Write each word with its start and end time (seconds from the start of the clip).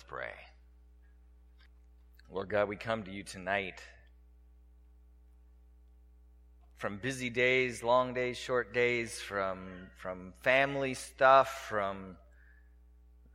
Let's 0.00 0.08
pray. 0.08 0.32
Lord 2.32 2.48
God, 2.48 2.70
we 2.70 2.76
come 2.76 3.02
to 3.02 3.10
you 3.10 3.22
tonight 3.22 3.82
from 6.78 6.96
busy 6.96 7.28
days, 7.28 7.82
long 7.82 8.14
days, 8.14 8.38
short 8.38 8.72
days, 8.72 9.20
from, 9.20 9.68
from 9.98 10.32
family 10.40 10.94
stuff, 10.94 11.66
from 11.68 12.16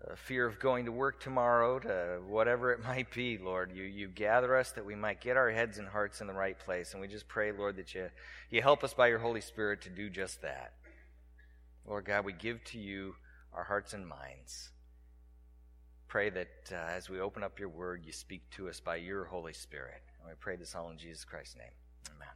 uh, 0.03 0.15
fear 0.15 0.47
of 0.47 0.59
going 0.59 0.85
to 0.85 0.91
work 0.91 1.19
tomorrow 1.19 1.77
to 1.77 2.19
whatever 2.27 2.71
it 2.71 2.83
might 2.83 3.13
be, 3.13 3.37
Lord. 3.37 3.71
You, 3.71 3.83
you 3.83 4.07
gather 4.07 4.57
us 4.57 4.71
that 4.71 4.85
we 4.85 4.95
might 4.95 5.21
get 5.21 5.37
our 5.37 5.51
heads 5.51 5.77
and 5.77 5.87
hearts 5.87 6.19
in 6.19 6.25
the 6.25 6.33
right 6.33 6.57
place. 6.57 6.93
And 6.93 7.01
we 7.01 7.07
just 7.07 7.27
pray, 7.27 7.51
Lord, 7.51 7.75
that 7.75 7.93
you, 7.93 8.09
you 8.49 8.63
help 8.63 8.83
us 8.83 8.95
by 8.95 9.09
your 9.09 9.19
Holy 9.19 9.41
Spirit 9.41 9.83
to 9.83 9.89
do 9.91 10.09
just 10.09 10.41
that. 10.41 10.73
Lord 11.87 12.05
God, 12.05 12.25
we 12.25 12.33
give 12.33 12.63
to 12.71 12.79
you 12.79 13.13
our 13.53 13.65
hearts 13.65 13.93
and 13.93 14.07
minds. 14.07 14.71
Pray 16.07 16.29
that 16.29 16.47
uh, 16.71 16.75
as 16.75 17.09
we 17.09 17.19
open 17.19 17.43
up 17.43 17.59
your 17.59 17.69
word, 17.69 18.03
you 18.05 18.11
speak 18.11 18.49
to 18.51 18.69
us 18.69 18.79
by 18.79 18.95
your 18.97 19.25
Holy 19.25 19.53
Spirit. 19.53 20.01
And 20.19 20.29
we 20.29 20.35
pray 20.39 20.55
this 20.55 20.75
all 20.75 20.89
in 20.89 20.97
Jesus 20.97 21.25
Christ's 21.25 21.57
name. 21.57 21.73
Amen. 22.15 22.33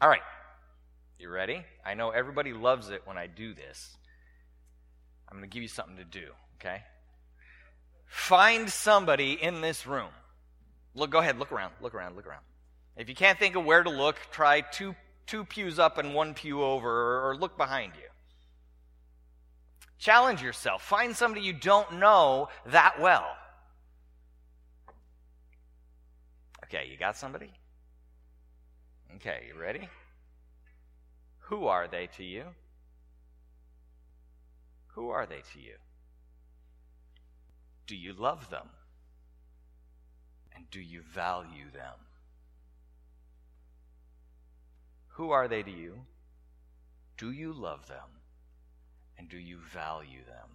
All 0.00 0.08
right. 0.08 0.22
You 1.18 1.28
ready? 1.28 1.64
I 1.84 1.94
know 1.94 2.10
everybody 2.10 2.52
loves 2.52 2.90
it 2.90 3.02
when 3.04 3.16
I 3.16 3.26
do 3.26 3.54
this. 3.54 3.96
I'm 5.28 5.38
going 5.38 5.48
to 5.48 5.54
give 5.54 5.62
you 5.62 5.68
something 5.68 5.96
to 5.96 6.04
do, 6.04 6.26
okay? 6.60 6.82
Find 8.06 8.68
somebody 8.68 9.32
in 9.32 9.60
this 9.62 9.86
room. 9.86 10.10
Look, 10.94 11.10
go 11.10 11.20
ahead, 11.20 11.38
look 11.38 11.52
around, 11.52 11.72
look 11.80 11.94
around, 11.94 12.16
look 12.16 12.26
around. 12.26 12.42
If 12.96 13.08
you 13.08 13.14
can't 13.14 13.38
think 13.38 13.56
of 13.56 13.64
where 13.64 13.82
to 13.82 13.88
look, 13.88 14.16
try 14.30 14.60
two, 14.60 14.94
two 15.26 15.44
pews 15.44 15.78
up 15.78 15.96
and 15.96 16.14
one 16.14 16.34
pew 16.34 16.62
over, 16.62 16.90
or, 16.90 17.30
or 17.30 17.36
look 17.36 17.56
behind 17.56 17.92
you. 17.96 18.08
Challenge 20.02 20.42
yourself. 20.42 20.82
Find 20.82 21.14
somebody 21.14 21.42
you 21.42 21.52
don't 21.52 22.00
know 22.00 22.48
that 22.66 23.00
well. 23.00 23.36
Okay, 26.64 26.88
you 26.90 26.98
got 26.98 27.16
somebody? 27.16 27.52
Okay, 29.14 29.44
you 29.46 29.56
ready? 29.56 29.88
Who 31.42 31.68
are 31.68 31.86
they 31.86 32.08
to 32.16 32.24
you? 32.24 32.46
Who 34.96 35.10
are 35.10 35.24
they 35.24 35.42
to 35.52 35.60
you? 35.60 35.76
Do 37.86 37.94
you 37.94 38.12
love 38.12 38.50
them? 38.50 38.70
And 40.56 40.68
do 40.72 40.80
you 40.80 41.02
value 41.02 41.70
them? 41.72 41.94
Who 45.10 45.30
are 45.30 45.46
they 45.46 45.62
to 45.62 45.70
you? 45.70 46.00
Do 47.16 47.30
you 47.30 47.52
love 47.52 47.86
them? 47.86 48.21
And 49.22 49.30
do 49.30 49.38
you 49.38 49.58
value 49.72 50.24
them? 50.26 50.48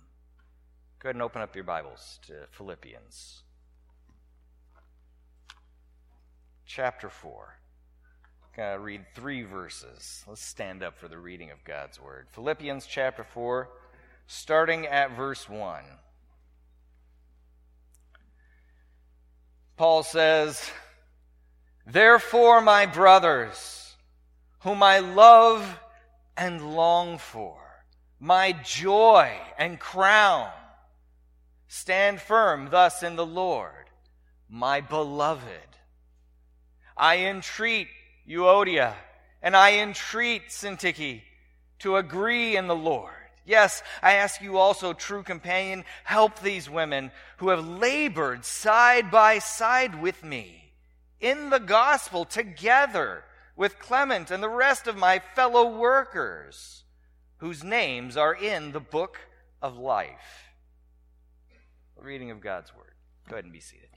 Go 1.00 1.08
ahead 1.08 1.16
and 1.16 1.22
open 1.22 1.42
up 1.42 1.56
your 1.56 1.64
Bibles 1.64 2.20
to 2.28 2.34
Philippians 2.52 3.44
chapter 6.66 7.09
4. 7.09 7.59
I'm 8.44 8.58
going 8.58 8.78
to 8.78 8.84
read 8.84 9.06
three 9.16 9.44
verses. 9.44 10.26
Let's 10.28 10.42
stand 10.42 10.84
up 10.84 10.98
for 10.98 11.08
the 11.08 11.18
reading 11.18 11.50
of 11.50 11.64
God's 11.64 11.98
Word. 12.02 12.28
Philippians 12.32 12.86
chapter 12.86 13.24
4 13.24 13.70
starting 14.28 14.86
at 14.86 15.16
verse 15.16 15.48
1. 15.48 15.84
Paul 19.78 20.04
says, 20.04 20.70
Therefore, 21.86 22.59
my 22.59 22.86
brothers, 22.86 23.96
whom 24.59 24.84
I 24.84 25.00
love 25.00 25.80
and 26.36 26.76
long 26.76 27.18
for, 27.18 27.67
my 28.20 28.52
joy 28.52 29.38
and 29.58 29.80
crown, 29.80 30.50
stand 31.68 32.20
firm 32.20 32.70
thus 32.70 33.04
in 33.04 33.16
the 33.16 33.26
Lord, 33.26 33.72
my 34.50 34.82
beloved. 34.82 35.44
I 36.96 37.18
entreat 37.26 37.88
Euodia 38.28 38.96
and 39.41 39.56
I 39.56 39.80
entreat 39.80 40.50
Syntyche 40.50 41.22
to 41.80 41.97
agree 41.97 42.58
in 42.58 42.68
the 42.68 42.75
Lord. 42.75 43.14
Yes, 43.46 43.81
I 44.02 44.14
ask 44.14 44.41
you 44.41 44.58
also, 44.58 44.91
true 44.91 45.24
companion, 45.24 45.86
help 46.03 46.40
these 46.40 46.70
women 46.70 47.12
who 47.38 47.50
have 47.50 47.66
labored 47.66 48.44
side 48.44 49.09
by 49.09 49.40
side 49.40 50.02
with 50.02 50.24
me 50.24 50.74
in 51.22 51.50
the 51.50 51.59
gospel 51.59 52.25
together 52.25 53.24
with 53.56 53.80
Clement 53.80 54.31
and 54.31 54.44
the 54.44 54.50
rest 54.50 54.88
of 54.88 54.97
my 54.97 55.20
fellow 55.34 55.78
workers 55.78 56.84
whose 57.38 57.64
names 57.64 58.18
are 58.18 58.34
in 58.34 58.72
the 58.72 58.80
book 58.80 59.20
of 59.62 59.78
life. 59.78 60.52
Reading 62.00 62.31
of 62.31 62.42
God's 62.42 62.74
word. 62.75 62.94
Go 63.28 63.36
ahead 63.36 63.46
and 63.46 63.53
be 63.53 63.59
seated. 63.59 63.90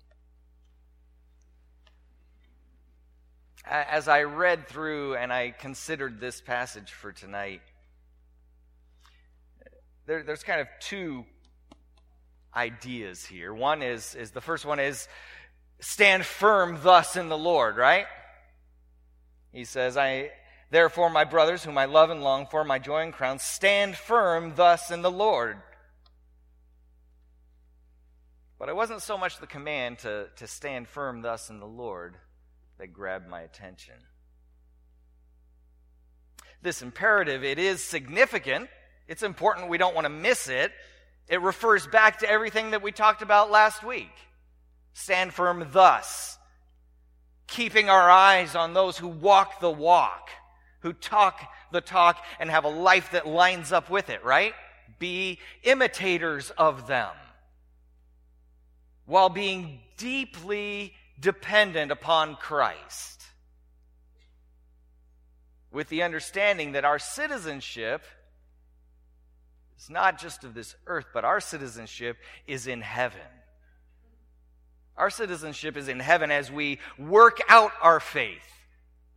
As 3.65 4.09
I 4.09 4.23
read 4.23 4.69
through 4.69 5.17
and 5.17 5.33
I 5.33 5.51
considered 5.51 6.19
this 6.19 6.41
passage 6.41 6.93
for 6.93 7.13
tonight, 7.13 7.61
there, 10.07 10.23
there's 10.23 10.43
kind 10.43 10.61
of 10.61 10.67
two 10.81 11.25
ideas 12.57 13.25
here. 13.25 13.53
One 13.55 13.83
is, 13.83 14.15
is 14.15 14.31
the 14.31 14.41
first 14.41 14.65
one 14.65 14.81
is 14.81 15.07
stand 15.79 16.25
firm 16.25 16.79
thus 16.83 17.17
in 17.17 17.29
the 17.29 17.39
Lord, 17.39 17.77
right? 17.77 18.07
He 19.53 19.65
says, 19.65 19.97
I 19.97 20.31
therefore, 20.71 21.11
my 21.11 21.25
brothers, 21.25 21.65
whom 21.65 21.79
I 21.79 21.85
love 21.85 22.11
and 22.11 22.23
long 22.23 22.47
for, 22.47 22.65
my 22.65 22.79
joy 22.79 23.03
and 23.03 23.13
crown, 23.13 23.39
stand 23.39 23.97
firm 23.97 24.55
thus 24.57 24.91
in 24.91 25.03
the 25.03 25.11
Lord. 25.11 25.59
But 28.59 28.69
it 28.69 28.77
wasn't 28.77 29.03
so 29.03 29.17
much 29.17 29.39
the 29.39 29.47
command 29.47 30.01
to, 30.01 30.29
to 30.37 30.47
stand 30.47 30.89
firm 30.89 31.23
thus 31.23 31.51
in 31.51 31.61
the 31.61 31.67
Lord 31.67 32.17
that 32.79 32.93
grabbed 32.93 33.29
my 33.29 33.41
attention. 33.41 33.95
This 36.63 36.83
imperative, 36.83 37.43
it 37.43 37.59
is 37.59 37.83
significant 37.83 38.69
it's 39.11 39.25
important. 39.25 39.69
We 39.69 39.77
don't 39.77 39.97
want 39.97 40.05
to 40.05 40.09
miss 40.09 40.49
it. 40.49 40.71
It 41.29 41.43
refers 41.43 41.85
back 41.85 42.21
to 42.21 42.31
everything 42.31 42.71
that 42.71 42.81
we 42.81 42.93
talked 42.93 43.23
about 43.23 43.51
last 43.51 43.83
week. 43.83 44.13
Stand 44.93 45.35
firm 45.35 45.67
thus, 45.73 46.39
keeping 47.49 47.89
our 47.89 48.09
eyes 48.09 48.55
on 48.55 48.73
those 48.73 48.97
who 48.97 49.09
walk 49.09 49.59
the 49.59 49.71
walk, 49.71 50.31
who 50.81 50.93
talk 50.93 51.41
the 51.73 51.81
talk, 51.81 52.25
and 52.39 52.51
have 52.51 52.65
a 52.65 52.69
life 52.69 53.13
that 53.13 53.27
lines 53.27 53.73
up 53.73 53.91
with 53.91 54.11
it, 54.11 54.25
right? 54.25 54.55
Be 54.99 55.39
imitators 55.63 56.51
of 56.51 56.87
them 56.87 57.11
while 59.11 59.29
being 59.29 59.81
deeply 59.97 60.95
dependent 61.19 61.91
upon 61.91 62.37
Christ. 62.37 63.25
With 65.73 65.89
the 65.89 66.05
understanding 66.05 66.73
that 66.73 66.85
our 66.85 66.99
citizenship 66.99 68.03
is 69.77 69.91
not 69.91 70.21
just 70.21 70.45
of 70.45 70.55
this 70.55 70.77
earth, 70.87 71.07
but 71.13 71.25
our 71.25 71.41
citizenship 71.41 72.19
is 72.47 72.69
in 72.69 72.83
heaven. 72.83 73.21
Our 74.97 75.11
citizenship 75.11 75.77
is 75.77 75.89
in 75.89 75.99
heaven 75.99 76.31
as 76.31 76.53
we 76.53 76.79
work 76.99 77.41
out 77.49 77.73
our 77.83 77.99
faith. 77.99 78.60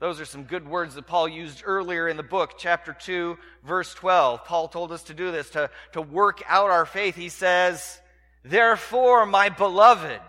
Those 0.03 0.19
are 0.19 0.25
some 0.25 0.43
good 0.43 0.67
words 0.67 0.95
that 0.95 1.07
Paul 1.07 1.29
used 1.29 1.63
earlier 1.65 2.09
in 2.09 2.17
the 2.17 2.23
book, 2.23 2.55
chapter 2.57 2.91
2, 2.91 3.37
verse 3.63 3.93
12. 3.93 4.43
Paul 4.43 4.67
told 4.67 4.91
us 4.91 5.03
to 5.03 5.13
do 5.13 5.31
this, 5.31 5.51
to, 5.51 5.69
to 5.93 6.01
work 6.01 6.43
out 6.45 6.69
our 6.69 6.85
faith. 6.85 7.15
He 7.15 7.29
says, 7.29 8.01
Therefore, 8.43 9.25
my 9.25 9.47
beloved, 9.47 10.19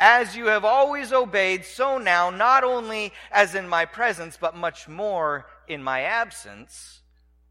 as 0.00 0.36
you 0.36 0.46
have 0.46 0.64
always 0.64 1.12
obeyed, 1.12 1.64
so 1.64 1.98
now, 1.98 2.30
not 2.30 2.64
only 2.64 3.12
as 3.30 3.54
in 3.54 3.68
my 3.68 3.84
presence, 3.84 4.36
but 4.36 4.56
much 4.56 4.88
more 4.88 5.46
in 5.68 5.80
my 5.80 6.00
absence, 6.00 7.02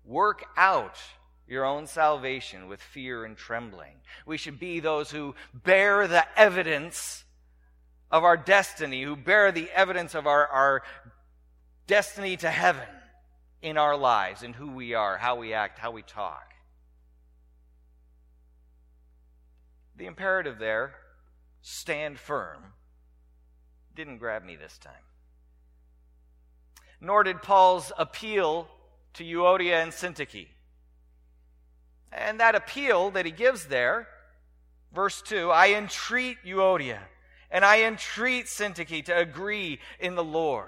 work 0.03 0.43
out 0.57 0.97
your 1.47 1.63
own 1.63 1.87
salvation 1.87 2.67
with 2.67 2.81
fear 2.81 3.23
and 3.23 3.37
trembling. 3.37 3.95
We 4.25 4.35
should 4.35 4.59
be 4.59 4.81
those 4.81 5.09
who 5.09 5.35
bear 5.53 6.05
the 6.05 6.25
evidence 6.37 7.24
of 8.15 8.23
our 8.23 8.37
destiny, 8.37 9.03
who 9.03 9.13
bear 9.13 9.51
the 9.51 9.69
evidence 9.75 10.15
of 10.15 10.25
our, 10.25 10.47
our 10.47 10.83
destiny 11.85 12.37
to 12.37 12.49
heaven 12.49 12.87
in 13.61 13.77
our 13.77 13.97
lives, 13.97 14.41
in 14.41 14.53
who 14.53 14.71
we 14.71 14.93
are, 14.93 15.17
how 15.17 15.35
we 15.35 15.53
act, 15.53 15.77
how 15.79 15.91
we 15.91 16.01
talk. 16.01 16.53
The 19.97 20.05
imperative 20.05 20.59
there, 20.59 20.95
stand 21.61 22.17
firm, 22.17 22.63
didn't 23.93 24.19
grab 24.19 24.45
me 24.45 24.55
this 24.55 24.77
time. 24.77 24.93
Nor 27.01 27.25
did 27.25 27.41
Paul's 27.41 27.91
appeal 27.97 28.69
to 29.15 29.25
Euodia 29.25 29.83
and 29.83 29.91
Syntyche. 29.91 30.47
And 32.13 32.39
that 32.39 32.55
appeal 32.55 33.11
that 33.11 33.25
he 33.25 33.33
gives 33.33 33.65
there, 33.65 34.07
verse 34.93 35.21
2 35.21 35.51
I 35.51 35.73
entreat 35.73 36.37
Euodia 36.45 36.99
and 37.55 37.63
I 37.63 37.83
entreat 37.83 38.47
Syntyche 38.47 39.05
to 39.05 39.17
agree 39.17 39.79
in 40.01 40.15
the 40.15 40.23
Lord. 40.25 40.67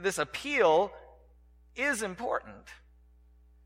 This 0.00 0.18
appeal 0.18 0.90
is 1.76 2.02
important. 2.02 2.66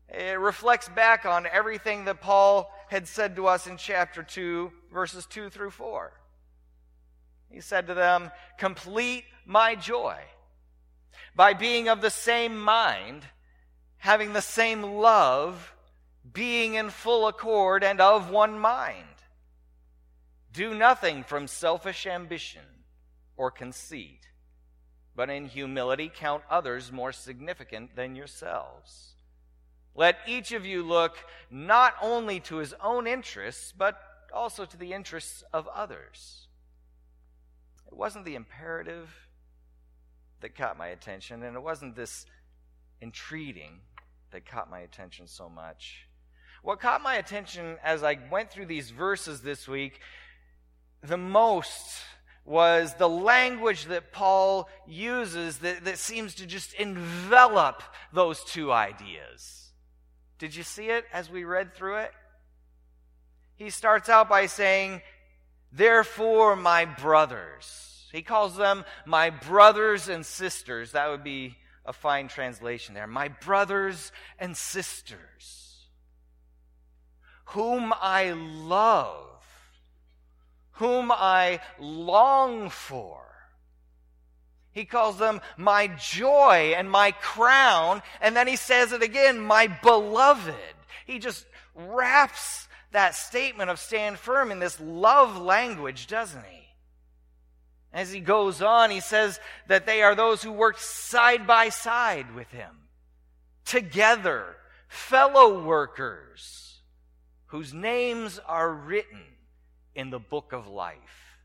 It 0.07 0.37
reflects 0.37 0.87
back 0.87 1.25
on 1.25 1.47
everything 1.47 2.05
that 2.05 2.21
Paul 2.21 2.71
had 2.89 3.07
said 3.07 3.35
to 3.37 3.47
us 3.47 3.65
in 3.65 3.77
chapter 3.77 4.21
2, 4.21 4.71
verses 4.93 5.25
2 5.25 5.49
through 5.49 5.71
4. 5.71 6.13
He 7.49 7.59
said 7.59 7.87
to 7.87 7.95
them, 7.95 8.29
Complete 8.59 9.23
my 9.47 9.73
joy 9.73 10.19
by 11.35 11.55
being 11.55 11.89
of 11.89 12.01
the 12.01 12.11
same 12.11 12.55
mind, 12.55 13.23
having 13.97 14.33
the 14.33 14.43
same 14.43 14.83
love, 14.83 15.73
being 16.31 16.75
in 16.75 16.91
full 16.91 17.27
accord 17.27 17.83
and 17.83 17.99
of 17.99 18.29
one 18.29 18.59
mind. 18.59 19.14
Do 20.55 20.73
nothing 20.73 21.25
from 21.25 21.47
selfish 21.47 22.07
ambition 22.07 22.61
or 23.35 23.51
conceit, 23.51 24.29
but 25.13 25.29
in 25.29 25.47
humility 25.47 26.09
count 26.13 26.43
others 26.49 26.93
more 26.93 27.11
significant 27.11 27.97
than 27.97 28.15
yourselves. 28.15 29.15
Let 29.95 30.17
each 30.25 30.53
of 30.53 30.65
you 30.65 30.81
look 30.81 31.17
not 31.51 31.95
only 32.01 32.39
to 32.41 32.57
his 32.57 32.73
own 32.81 33.05
interests, 33.05 33.73
but 33.77 33.99
also 34.33 34.63
to 34.63 34.77
the 34.77 34.93
interests 34.93 35.43
of 35.51 35.67
others. 35.67 36.47
It 37.87 37.97
wasn't 37.97 38.23
the 38.23 38.35
imperative 38.35 39.09
that 40.39 40.55
caught 40.55 40.77
my 40.77 40.87
attention, 40.87 41.43
and 41.43 41.57
it 41.57 41.63
wasn't 41.63 41.97
this 41.97 42.25
entreating 43.01 43.81
that 44.31 44.45
caught 44.45 44.69
my 44.69 44.79
attention 44.79 45.27
so 45.27 45.49
much. 45.49 46.07
What 46.63 46.79
caught 46.79 47.03
my 47.03 47.15
attention 47.15 47.77
as 47.83 48.03
I 48.03 48.17
went 48.31 48.51
through 48.51 48.65
these 48.67 48.89
verses 48.89 49.41
this 49.41 49.67
week 49.67 49.99
the 51.07 51.17
most 51.17 52.01
was 52.45 52.93
the 52.95 53.09
language 53.09 53.85
that 53.85 54.11
Paul 54.11 54.69
uses 54.87 55.59
that, 55.59 55.85
that 55.85 55.97
seems 55.97 56.35
to 56.35 56.45
just 56.45 56.73
envelop 56.73 57.81
those 58.13 58.43
two 58.43 58.71
ideas. 58.71 59.71
Did 60.37 60.55
you 60.55 60.63
see 60.63 60.89
it 60.89 61.05
as 61.11 61.29
we 61.29 61.43
read 61.43 61.73
through 61.73 61.97
it? 61.97 62.11
He 63.55 63.69
starts 63.69 64.09
out 64.09 64.29
by 64.29 64.45
saying, 64.45 65.01
Therefore, 65.71 66.55
my 66.55 66.85
brothers. 66.85 68.07
He 68.11 68.21
calls 68.21 68.55
them 68.55 68.85
my 69.05 69.29
brothers 69.29 70.07
and 70.07 70.25
sisters. 70.25 70.91
That 70.91 71.09
would 71.09 71.23
be 71.23 71.57
a 71.85 71.93
fine 71.93 72.27
translation 72.27 72.95
there. 72.95 73.07
My 73.07 73.27
brothers 73.27 74.11
and 74.39 74.55
sisters, 74.55 75.87
whom 77.45 77.93
I 77.99 78.31
love 78.31 79.34
whom 80.75 81.11
I 81.11 81.59
long 81.79 82.69
for. 82.69 83.21
He 84.71 84.83
calls 84.83 85.17
them 85.17 85.39
my 85.55 85.87
joy 85.87 86.73
and 86.75 86.91
my 86.91 87.11
crown. 87.11 88.01
And 88.19 88.35
then 88.35 88.47
he 88.47 88.57
says 88.57 88.91
it 88.91 89.01
again, 89.01 89.39
my 89.39 89.67
beloved. 89.67 90.53
He 91.05 91.19
just 91.19 91.45
wraps 91.73 92.67
that 92.91 93.15
statement 93.15 93.69
of 93.69 93.79
stand 93.79 94.19
firm 94.19 94.51
in 94.51 94.59
this 94.59 94.79
love 94.79 95.37
language, 95.37 96.07
doesn't 96.07 96.43
he? 96.43 96.67
As 97.93 98.11
he 98.11 98.19
goes 98.19 98.61
on, 98.61 98.91
he 98.91 98.99
says 98.99 99.39
that 99.67 99.85
they 99.85 100.01
are 100.01 100.15
those 100.15 100.43
who 100.43 100.51
work 100.51 100.77
side 100.77 101.47
by 101.47 101.69
side 101.69 102.35
with 102.35 102.51
him, 102.51 102.89
together, 103.63 104.57
fellow 104.89 105.63
workers, 105.63 106.81
whose 107.47 107.73
names 107.73 108.39
are 108.45 108.73
written 108.73 109.23
in 109.95 110.09
the 110.09 110.19
book 110.19 110.51
of 110.51 110.67
life. 110.67 111.39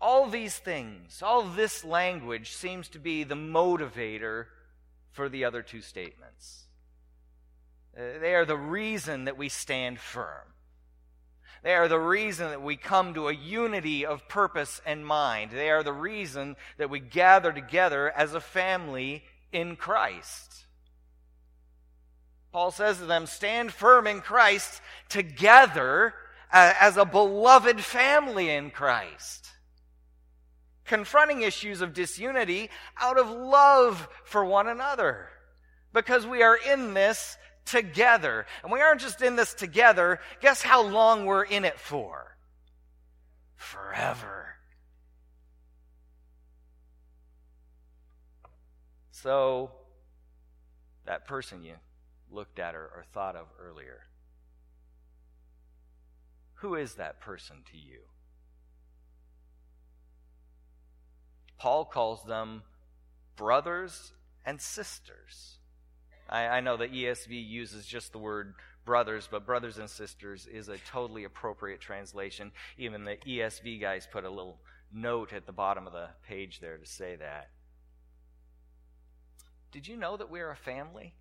All 0.00 0.28
these 0.28 0.56
things, 0.56 1.22
all 1.22 1.42
this 1.42 1.84
language 1.84 2.52
seems 2.52 2.88
to 2.90 2.98
be 2.98 3.24
the 3.24 3.34
motivator 3.34 4.46
for 5.10 5.28
the 5.28 5.44
other 5.44 5.62
two 5.62 5.80
statements. 5.80 6.64
Uh, 7.96 8.18
they 8.20 8.34
are 8.34 8.44
the 8.44 8.56
reason 8.56 9.24
that 9.24 9.38
we 9.38 9.48
stand 9.48 9.98
firm. 9.98 10.52
They 11.62 11.74
are 11.74 11.88
the 11.88 11.98
reason 11.98 12.50
that 12.50 12.62
we 12.62 12.76
come 12.76 13.14
to 13.14 13.28
a 13.28 13.34
unity 13.34 14.04
of 14.04 14.28
purpose 14.28 14.80
and 14.84 15.04
mind. 15.04 15.50
They 15.50 15.70
are 15.70 15.82
the 15.82 15.92
reason 15.92 16.56
that 16.76 16.90
we 16.90 17.00
gather 17.00 17.52
together 17.52 18.10
as 18.10 18.34
a 18.34 18.40
family 18.40 19.24
in 19.50 19.76
Christ. 19.76 20.65
Paul 22.56 22.70
says 22.70 22.96
to 22.96 23.04
them, 23.04 23.26
stand 23.26 23.70
firm 23.70 24.06
in 24.06 24.22
Christ 24.22 24.80
together 25.10 26.14
uh, 26.50 26.72
as 26.80 26.96
a 26.96 27.04
beloved 27.04 27.82
family 27.82 28.48
in 28.48 28.70
Christ. 28.70 29.50
Confronting 30.86 31.42
issues 31.42 31.82
of 31.82 31.92
disunity 31.92 32.70
out 32.98 33.18
of 33.18 33.28
love 33.28 34.08
for 34.24 34.42
one 34.42 34.68
another. 34.68 35.28
Because 35.92 36.26
we 36.26 36.42
are 36.42 36.56
in 36.56 36.94
this 36.94 37.36
together. 37.66 38.46
And 38.62 38.72
we 38.72 38.80
aren't 38.80 39.02
just 39.02 39.20
in 39.20 39.36
this 39.36 39.52
together. 39.52 40.18
Guess 40.40 40.62
how 40.62 40.82
long 40.82 41.26
we're 41.26 41.44
in 41.44 41.66
it 41.66 41.78
for? 41.78 42.38
Forever. 43.56 44.46
So, 49.10 49.72
that 51.04 51.26
person 51.26 51.62
you 51.62 51.74
looked 52.36 52.60
at 52.60 52.76
or, 52.76 52.84
or 52.84 53.04
thought 53.12 53.34
of 53.34 53.46
earlier. 53.58 54.02
Who 56.60 56.74
is 56.74 56.94
that 56.94 57.20
person 57.20 57.56
to 57.72 57.76
you? 57.76 58.00
Paul 61.58 61.86
calls 61.86 62.22
them 62.24 62.62
brothers 63.34 64.12
and 64.44 64.60
sisters. 64.60 65.58
I, 66.28 66.46
I, 66.46 66.60
know 66.60 66.76
the 66.76 66.88
ESV 66.88 67.48
uses 67.48 67.86
just 67.86 68.12
the 68.12 68.18
word 68.18 68.54
brothers, 68.84 69.28
but 69.30 69.46
brothers 69.46 69.78
and 69.78 69.88
sisters 69.88 70.46
is 70.46 70.68
a 70.68 70.78
totally 70.78 71.24
appropriate 71.24 71.80
translation. 71.80 72.52
Even 72.78 73.04
the 73.04 73.16
ESV 73.26 73.80
guys 73.80 74.08
put 74.10 74.24
a 74.24 74.30
little 74.30 74.60
note 74.92 75.32
at 75.32 75.46
the 75.46 75.52
bottom 75.52 75.86
of 75.86 75.92
the 75.92 76.08
page 76.26 76.60
there 76.60 76.76
to 76.76 76.86
say 76.86 77.16
that. 77.16 77.48
Did 79.72 79.88
you 79.88 79.96
know 79.96 80.16
that 80.16 80.30
we're 80.30 80.50
a 80.50 80.56
family? 80.56 81.14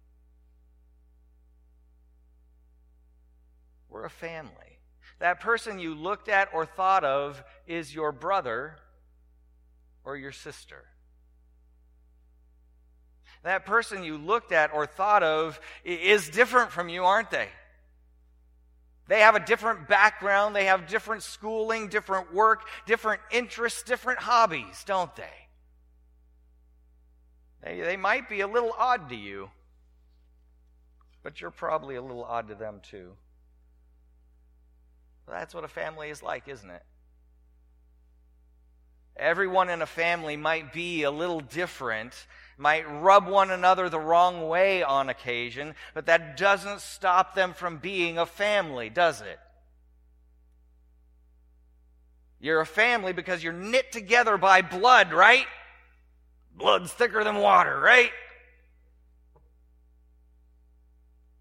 We're 3.95 4.03
a 4.03 4.09
family. 4.09 4.79
That 5.19 5.39
person 5.39 5.79
you 5.79 5.95
looked 5.95 6.27
at 6.27 6.49
or 6.53 6.65
thought 6.65 7.05
of 7.05 7.41
is 7.65 7.95
your 7.95 8.11
brother 8.11 8.75
or 10.03 10.17
your 10.17 10.33
sister. 10.33 10.83
That 13.43 13.65
person 13.65 14.03
you 14.03 14.17
looked 14.17 14.51
at 14.51 14.73
or 14.73 14.85
thought 14.85 15.23
of 15.23 15.61
is 15.85 16.27
different 16.27 16.71
from 16.71 16.89
you, 16.89 17.05
aren't 17.05 17.31
they? 17.31 17.47
They 19.07 19.21
have 19.21 19.35
a 19.35 19.39
different 19.39 19.87
background, 19.87 20.57
they 20.57 20.65
have 20.65 20.87
different 20.87 21.23
schooling, 21.23 21.87
different 21.87 22.33
work, 22.33 22.67
different 22.85 23.21
interests, 23.31 23.81
different 23.81 24.19
hobbies, 24.19 24.83
don't 24.85 25.15
they? 25.15 25.23
They, 27.63 27.79
they 27.79 27.95
might 27.95 28.27
be 28.27 28.41
a 28.41 28.47
little 28.47 28.73
odd 28.77 29.07
to 29.07 29.15
you, 29.15 29.51
but 31.23 31.39
you're 31.39 31.49
probably 31.49 31.95
a 31.95 32.01
little 32.01 32.25
odd 32.25 32.49
to 32.49 32.55
them 32.55 32.81
too. 32.83 33.13
That's 35.27 35.53
what 35.53 35.63
a 35.63 35.69
family 35.69 36.09
is 36.09 36.21
like, 36.21 36.47
isn't 36.47 36.69
it? 36.69 36.83
Everyone 39.17 39.69
in 39.69 39.81
a 39.81 39.85
family 39.85 40.35
might 40.35 40.73
be 40.73 41.03
a 41.03 41.11
little 41.11 41.39
different, 41.39 42.13
might 42.57 42.83
rub 43.01 43.27
one 43.27 43.49
another 43.49 43.87
the 43.87 43.99
wrong 43.99 44.49
way 44.49 44.83
on 44.83 45.09
occasion, 45.09 45.73
but 45.93 46.07
that 46.07 46.37
doesn't 46.37 46.81
stop 46.81 47.33
them 47.33 47.53
from 47.53 47.77
being 47.77 48.17
a 48.17 48.25
family, 48.25 48.89
does 48.89 49.21
it? 49.21 49.39
You're 52.41 52.59
a 52.59 52.65
family 52.65 53.13
because 53.13 53.41
you're 53.41 53.53
knit 53.53 53.91
together 53.91 54.37
by 54.37 54.61
blood, 54.61 55.13
right? 55.13 55.47
Blood's 56.53 56.91
thicker 56.91 57.23
than 57.23 57.37
water, 57.37 57.79
right? 57.79 58.11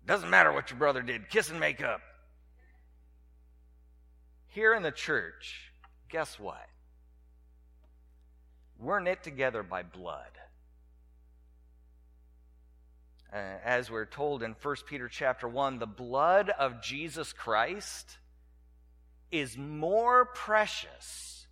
Doesn't 0.07 0.31
matter 0.31 0.53
what 0.53 0.71
your 0.71 0.79
brother 0.79 1.03
did, 1.03 1.29
kiss 1.29 1.51
and 1.51 1.59
make 1.59 1.83
up. 1.83 2.01
Here 4.55 4.73
in 4.73 4.85
the 4.85 4.93
church, 4.93 5.73
guess 6.09 6.39
what? 6.39 6.69
We're 8.79 9.01
knit 9.01 9.25
together 9.25 9.65
by 9.65 9.83
blood. 9.83 10.31
Uh, 13.33 13.37
as 13.65 13.91
we're 13.91 14.05
told 14.05 14.45
in 14.45 14.55
1 14.63 14.77
Peter 14.87 15.09
chapter 15.09 15.49
1, 15.49 15.81
the 15.81 15.89
blood 15.89 16.51
of 16.51 16.81
Jesus 16.81 17.33
Christ 17.33 18.19
is 19.33 19.59
more 19.59 20.25
precious 20.25 21.49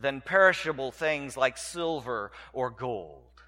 than 0.00 0.20
perishable 0.20 0.92
things 0.92 1.36
like 1.36 1.58
silver 1.58 2.30
or 2.52 2.70
gold. 2.70 3.42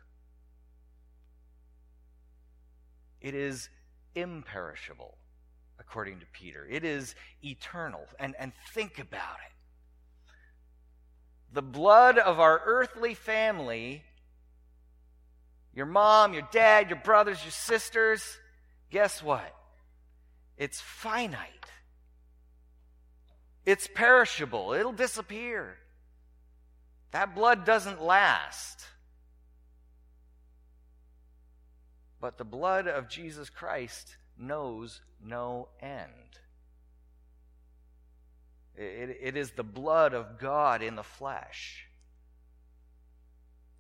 It 3.21 3.37
is 3.37 3.69
imperishable 4.17 5.20
according 5.91 6.21
to 6.21 6.27
Peter. 6.33 6.67
It 6.71 6.85
is 6.85 7.17
eternal. 7.43 8.03
And, 8.21 8.37
and 8.39 8.53
think 8.73 9.01
about 9.01 9.39
it. 9.47 9.53
The 11.53 11.63
blood 11.63 12.17
of 12.17 12.39
our 12.39 12.63
earthly 12.65 13.15
family, 13.15 14.05
your 15.75 15.87
mom, 15.87 16.33
your 16.33 16.47
dad, 16.53 16.91
your 16.91 17.01
brothers, 17.01 17.43
your 17.43 17.51
sisters, 17.51 18.39
guess 18.91 19.21
what? 19.21 19.53
It's 20.57 20.81
finite. 20.81 21.67
It's 23.67 23.89
perishable. 23.93 24.73
It'll 24.75 24.93
disappear. 24.93 25.77
That 27.11 27.35
blood 27.35 27.65
doesn't 27.65 28.01
last. 28.01 28.87
But 32.21 32.39
the 32.39 32.45
blood 32.45 32.87
of 32.87 33.09
Jesus 33.09 33.51
Christ 33.51 34.17
knows 34.41 35.01
no 35.25 35.69
end. 35.81 36.39
It, 38.77 39.19
it 39.21 39.37
is 39.37 39.53
the 39.53 39.63
blood 39.63 40.15
of 40.15 40.39
God 40.39 40.83
in 40.83 40.97
the 40.97 41.03
flesh. 41.03 41.87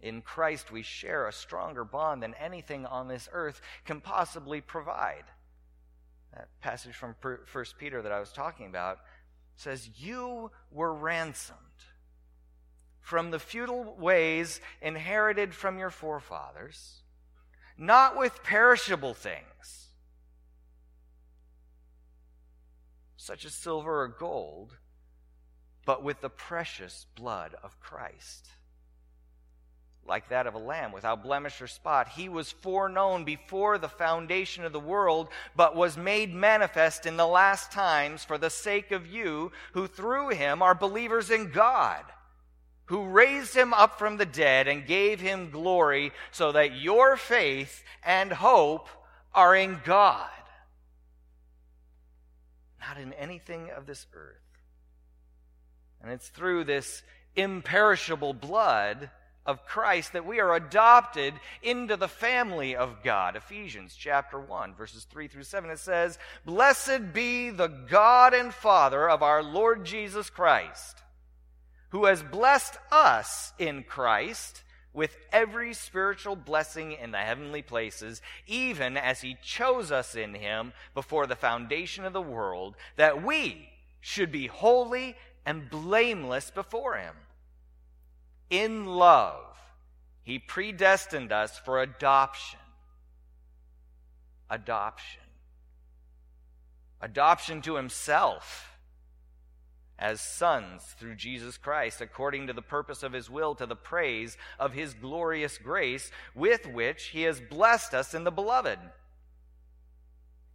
In 0.00 0.22
Christ, 0.22 0.70
we 0.70 0.82
share 0.82 1.26
a 1.26 1.32
stronger 1.32 1.84
bond 1.84 2.22
than 2.22 2.34
anything 2.34 2.86
on 2.86 3.08
this 3.08 3.28
earth 3.32 3.60
can 3.84 4.00
possibly 4.00 4.60
provide. 4.60 5.24
That 6.34 6.48
passage 6.60 6.94
from 6.94 7.14
1 7.20 7.38
Peter 7.78 8.02
that 8.02 8.12
I 8.12 8.20
was 8.20 8.32
talking 8.32 8.66
about 8.66 8.98
says, 9.56 9.90
You 9.96 10.50
were 10.70 10.94
ransomed 10.94 11.58
from 13.00 13.30
the 13.30 13.38
futile 13.38 13.96
ways 13.98 14.60
inherited 14.80 15.54
from 15.54 15.78
your 15.78 15.90
forefathers, 15.90 17.02
not 17.76 18.16
with 18.16 18.42
perishable 18.42 19.14
things, 19.14 19.89
such 23.20 23.44
as 23.44 23.54
silver 23.54 24.02
or 24.02 24.08
gold, 24.08 24.76
but 25.84 26.02
with 26.02 26.20
the 26.20 26.30
precious 26.30 27.06
blood 27.14 27.54
of 27.62 27.78
Christ 27.80 28.48
like 30.06 30.28
that 30.28 30.46
of 30.46 30.54
a 30.54 30.58
lamb 30.58 30.92
without 30.92 31.22
blemish 31.22 31.62
or 31.62 31.68
spot. 31.68 32.08
He 32.08 32.28
was 32.28 32.50
foreknown 32.50 33.24
before 33.24 33.78
the 33.78 33.88
foundation 33.88 34.64
of 34.64 34.72
the 34.72 34.80
world, 34.80 35.28
but 35.54 35.76
was 35.76 35.96
made 35.96 36.34
manifest 36.34 37.06
in 37.06 37.16
the 37.16 37.26
last 37.26 37.70
times 37.70 38.24
for 38.24 38.36
the 38.36 38.50
sake 38.50 38.90
of 38.90 39.06
you, 39.06 39.52
who 39.72 39.86
through 39.86 40.30
him 40.30 40.62
are 40.62 40.74
believers 40.74 41.30
in 41.30 41.50
God, 41.50 42.04
who 42.86 43.04
raised 43.04 43.54
him 43.54 43.72
up 43.72 43.98
from 43.98 44.16
the 44.16 44.26
dead 44.26 44.66
and 44.66 44.84
gave 44.84 45.20
him 45.20 45.50
glory, 45.50 46.12
so 46.32 46.50
that 46.52 46.74
your 46.74 47.16
faith 47.16 47.84
and 48.04 48.32
hope 48.32 48.88
are 49.32 49.54
in 49.54 49.80
God, 49.84 50.28
not 52.80 52.98
in 52.98 53.12
anything 53.12 53.70
of 53.70 53.86
this 53.86 54.06
earth. 54.14 54.36
And 56.02 56.10
it's 56.10 56.28
through 56.28 56.64
this 56.64 57.02
imperishable 57.36 58.32
blood 58.32 59.10
of 59.46 59.64
Christ 59.66 60.12
that 60.12 60.26
we 60.26 60.40
are 60.40 60.54
adopted 60.54 61.34
into 61.62 61.96
the 61.96 62.08
family 62.08 62.76
of 62.76 63.02
God. 63.02 63.36
Ephesians 63.36 63.94
chapter 63.98 64.38
1, 64.38 64.74
verses 64.74 65.04
3 65.04 65.28
through 65.28 65.44
7, 65.44 65.70
it 65.70 65.78
says, 65.78 66.18
Blessed 66.44 67.12
be 67.12 67.50
the 67.50 67.68
God 67.68 68.34
and 68.34 68.52
Father 68.52 69.08
of 69.08 69.22
our 69.22 69.42
Lord 69.42 69.84
Jesus 69.84 70.30
Christ, 70.30 71.02
who 71.90 72.04
has 72.04 72.22
blessed 72.22 72.78
us 72.92 73.52
in 73.58 73.82
Christ 73.82 74.62
with 74.92 75.16
every 75.32 75.72
spiritual 75.72 76.36
blessing 76.36 76.92
in 76.92 77.12
the 77.12 77.18
heavenly 77.18 77.62
places, 77.62 78.20
even 78.46 78.96
as 78.96 79.20
he 79.20 79.36
chose 79.42 79.92
us 79.92 80.14
in 80.14 80.34
him 80.34 80.72
before 80.94 81.26
the 81.26 81.36
foundation 81.36 82.04
of 82.04 82.12
the 82.12 82.20
world, 82.20 82.74
that 82.96 83.22
we 83.22 83.70
should 84.00 84.32
be 84.32 84.46
holy 84.46 85.16
and 85.46 85.70
blameless 85.70 86.50
before 86.50 86.96
him 86.96 87.14
in 88.50 88.84
love, 88.84 89.56
he 90.24 90.38
predestined 90.40 91.32
us 91.32 91.56
for 91.58 91.80
adoption. 91.80 92.58
Adoption. 94.50 95.22
Adoption 97.00 97.62
to 97.62 97.76
himself 97.76 98.69
as 100.00 100.20
sons 100.20 100.82
through 100.98 101.14
Jesus 101.14 101.58
Christ, 101.58 102.00
according 102.00 102.46
to 102.46 102.54
the 102.54 102.62
purpose 102.62 103.02
of 103.02 103.12
his 103.12 103.28
will, 103.28 103.54
to 103.54 103.66
the 103.66 103.76
praise 103.76 104.38
of 104.58 104.72
his 104.72 104.94
glorious 104.94 105.58
grace, 105.58 106.10
with 106.34 106.66
which 106.66 107.08
he 107.08 107.22
has 107.22 107.40
blessed 107.40 107.92
us 107.92 108.14
in 108.14 108.24
the 108.24 108.30
beloved. 108.30 108.78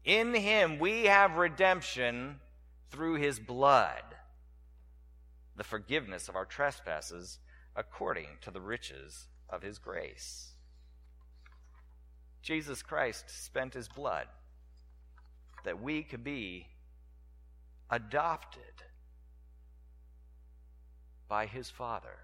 In 0.04 0.34
him 0.34 0.80
we 0.80 1.06
have 1.06 1.36
redemption 1.36 2.40
through 2.90 3.16
his 3.16 3.40
blood, 3.40 4.04
the 5.56 5.64
forgiveness 5.64 6.28
of 6.28 6.36
our 6.36 6.46
trespasses 6.46 7.38
according 7.76 8.28
to 8.42 8.52
the 8.52 8.62
riches 8.62 9.28
of 9.50 9.62
his 9.62 9.78
grace. 9.78 10.54
Jesus 12.42 12.82
Christ 12.82 13.26
spent 13.28 13.74
his 13.74 13.88
blood 13.88 14.28
that 15.66 15.82
we 15.82 16.04
could 16.04 16.24
be 16.24 16.68
adopted 17.90 18.62
by 21.28 21.46
his 21.46 21.70
Father. 21.70 22.18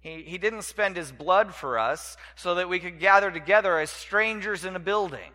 He, 0.00 0.22
he 0.22 0.38
didn't 0.38 0.62
spend 0.62 0.96
his 0.96 1.12
blood 1.12 1.54
for 1.54 1.78
us 1.78 2.16
so 2.34 2.54
that 2.54 2.68
we 2.68 2.80
could 2.80 2.98
gather 2.98 3.30
together 3.30 3.78
as 3.78 3.90
strangers 3.90 4.64
in 4.64 4.74
a 4.74 4.80
building 4.80 5.32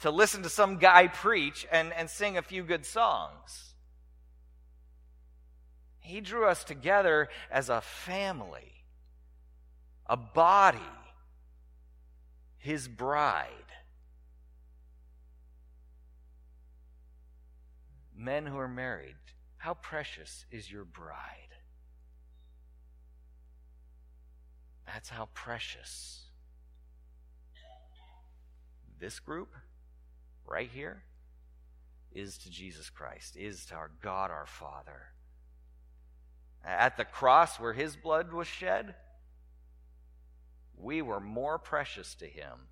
to 0.00 0.10
listen 0.10 0.42
to 0.42 0.48
some 0.48 0.78
guy 0.78 1.06
preach 1.06 1.64
and, 1.70 1.92
and 1.92 2.10
sing 2.10 2.36
a 2.36 2.42
few 2.42 2.64
good 2.64 2.84
songs. 2.84 3.74
He 6.00 6.20
drew 6.20 6.46
us 6.46 6.64
together 6.64 7.28
as 7.50 7.68
a 7.68 7.80
family, 7.80 8.72
a 10.06 10.16
body, 10.16 10.78
His 12.58 12.88
bride. 12.88 13.48
Men 18.22 18.46
who 18.46 18.56
are 18.58 18.68
married, 18.68 19.16
how 19.56 19.74
precious 19.74 20.44
is 20.50 20.70
your 20.70 20.84
bride? 20.84 21.16
That's 24.86 25.08
how 25.08 25.28
precious 25.34 26.20
this 29.00 29.18
group 29.18 29.54
right 30.46 30.70
here 30.72 31.02
is 32.12 32.38
to 32.38 32.50
Jesus 32.50 32.90
Christ, 32.90 33.36
is 33.36 33.66
to 33.66 33.74
our 33.74 33.90
God 34.00 34.30
our 34.30 34.46
Father 34.46 35.12
at 36.64 36.96
the 36.96 37.04
cross 37.04 37.58
where 37.58 37.72
his 37.72 37.96
blood 37.96 38.32
was 38.32 38.46
shed, 38.46 38.94
we 40.76 41.02
were 41.02 41.20
more 41.20 41.58
precious 41.58 42.14
to 42.16 42.26
him 42.26 42.68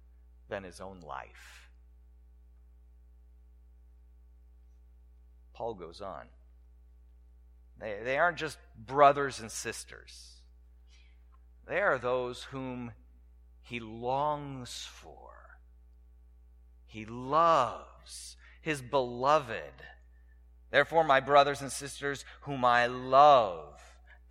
than 0.48 0.64
his 0.64 0.80
own 0.80 1.00
life. 1.00 1.59
Paul 5.60 5.74
goes 5.74 6.00
on. 6.00 6.24
They, 7.78 7.98
they 8.02 8.16
aren't 8.16 8.38
just 8.38 8.56
brothers 8.78 9.40
and 9.40 9.50
sisters, 9.50 10.40
they 11.68 11.80
are 11.82 11.98
those 11.98 12.44
whom 12.44 12.92
he 13.60 13.78
longs 13.78 14.88
for. 14.90 15.58
He 16.86 17.04
loves 17.04 18.38
his 18.62 18.80
beloved. 18.80 19.84
Therefore, 20.70 21.04
my 21.04 21.20
brothers 21.20 21.60
and 21.60 21.70
sisters, 21.70 22.24
whom 22.42 22.64
I 22.64 22.86
love 22.86 23.82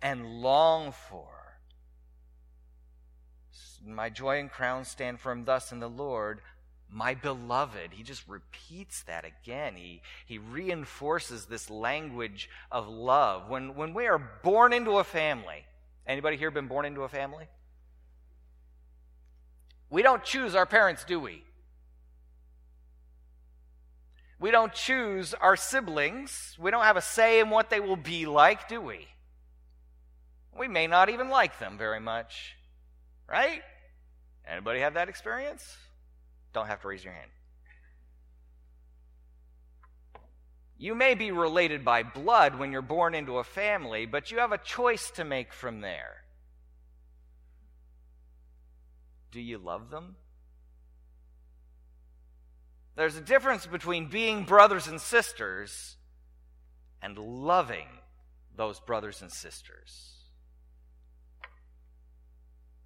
and 0.02 0.42
long 0.42 0.90
for, 0.90 1.28
my 3.86 4.10
joy 4.10 4.40
and 4.40 4.50
crown 4.50 4.84
stand 4.84 5.20
firm 5.20 5.44
thus 5.44 5.70
in 5.70 5.78
the 5.78 5.88
Lord, 5.88 6.40
my 6.92 7.14
beloved. 7.14 7.92
He 7.92 8.02
just 8.02 8.26
repeats 8.28 9.02
that 9.04 9.24
again. 9.24 9.74
He, 9.76 10.02
he 10.26 10.38
reinforces 10.38 11.46
this 11.46 11.70
language 11.70 12.50
of 12.70 12.88
love. 12.88 13.48
When, 13.48 13.74
when 13.74 13.94
we 13.94 14.06
are 14.06 14.18
born 14.42 14.72
into 14.72 14.92
a 14.92 15.04
family, 15.04 15.64
anybody 16.06 16.36
here 16.36 16.50
been 16.50 16.68
born 16.68 16.84
into 16.84 17.02
a 17.02 17.08
family? 17.08 17.46
We 19.88 20.02
don't 20.02 20.22
choose 20.22 20.54
our 20.54 20.66
parents, 20.66 21.04
do 21.04 21.18
we? 21.18 21.42
We 24.38 24.50
don't 24.50 24.72
choose 24.72 25.34
our 25.34 25.56
siblings. 25.56 26.56
We 26.58 26.70
don't 26.70 26.84
have 26.84 26.96
a 26.96 27.02
say 27.02 27.40
in 27.40 27.50
what 27.50 27.70
they 27.70 27.80
will 27.80 27.96
be 27.96 28.26
like, 28.26 28.68
do 28.68 28.80
we? 28.80 29.06
We 30.58 30.66
may 30.66 30.86
not 30.86 31.10
even 31.10 31.28
like 31.28 31.58
them 31.58 31.76
very 31.76 32.00
much. 32.00 32.56
Right? 33.28 33.62
Anybody 34.48 34.80
have 34.80 34.94
that 34.94 35.08
experience? 35.08 35.76
Don't 36.52 36.66
have 36.66 36.80
to 36.82 36.88
raise 36.88 37.04
your 37.04 37.12
hand. 37.12 37.30
You 40.78 40.94
may 40.94 41.14
be 41.14 41.30
related 41.30 41.84
by 41.84 42.02
blood 42.02 42.54
when 42.58 42.72
you're 42.72 42.80
born 42.80 43.14
into 43.14 43.38
a 43.38 43.44
family, 43.44 44.06
but 44.06 44.30
you 44.30 44.38
have 44.38 44.52
a 44.52 44.58
choice 44.58 45.10
to 45.12 45.24
make 45.24 45.52
from 45.52 45.82
there. 45.82 46.24
Do 49.30 49.40
you 49.40 49.58
love 49.58 49.90
them? 49.90 50.16
There's 52.96 53.16
a 53.16 53.20
difference 53.20 53.66
between 53.66 54.06
being 54.06 54.44
brothers 54.44 54.88
and 54.88 55.00
sisters 55.00 55.96
and 57.02 57.18
loving 57.18 57.86
those 58.56 58.80
brothers 58.80 59.22
and 59.22 59.30
sisters. 59.30 60.16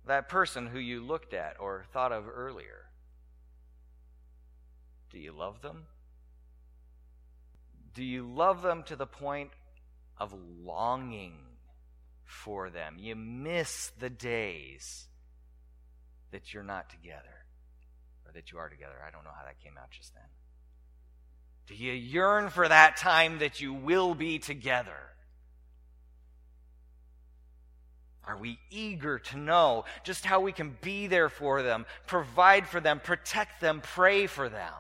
that 0.07 0.29
person 0.29 0.67
who 0.67 0.79
you 0.79 1.01
looked 1.01 1.33
at 1.33 1.57
or 1.59 1.85
thought 1.93 2.13
of 2.13 2.29
earlier? 2.29 2.91
Do 5.15 5.21
you 5.21 5.31
love 5.31 5.63
them? 5.63 5.85
Do 7.95 8.03
you 8.03 8.27
love 8.27 8.63
them 8.63 8.83
to 8.89 8.97
the 8.97 9.07
point 9.07 9.51
of 10.19 10.35
longing 10.65 11.35
for 12.25 12.69
them? 12.69 12.97
You 12.99 13.15
miss 13.15 13.93
the 14.01 14.11
days 14.11 15.07
that 16.33 16.53
you're 16.53 16.65
not 16.65 16.91
together 16.91 17.47
or 18.27 18.33
that 18.33 18.51
you 18.51 18.59
are 18.59 18.69
together. 18.69 18.97
I 19.07 19.13
don't 19.13 19.23
know 19.23 19.31
how 19.31 19.45
that 19.45 19.63
came 19.63 19.79
out 19.81 19.93
just 19.93 20.13
then. 20.15 20.25
Do 21.69 21.77
you 21.77 21.93
yearn 21.93 22.51
for 22.51 22.67
that 22.67 22.97
time 22.97 23.39
that 23.39 23.61
you 23.61 23.73
will 23.73 24.17
be 24.17 24.41
together? 24.41 24.99
Are 28.27 28.37
we 28.37 28.59
eager 28.69 29.21
to 29.21 29.39
know 29.39 29.85
just 30.03 30.25
how 30.25 30.41
we 30.41 30.51
can 30.51 30.77
be 30.81 31.07
there 31.07 31.29
for 31.29 31.63
them, 31.63 31.87
provide 32.09 32.67
for 32.67 32.81
them, 32.81 32.99
protect 32.99 33.61
them, 33.61 33.81
pray 33.81 34.27
for 34.27 34.49
them? 34.49 34.73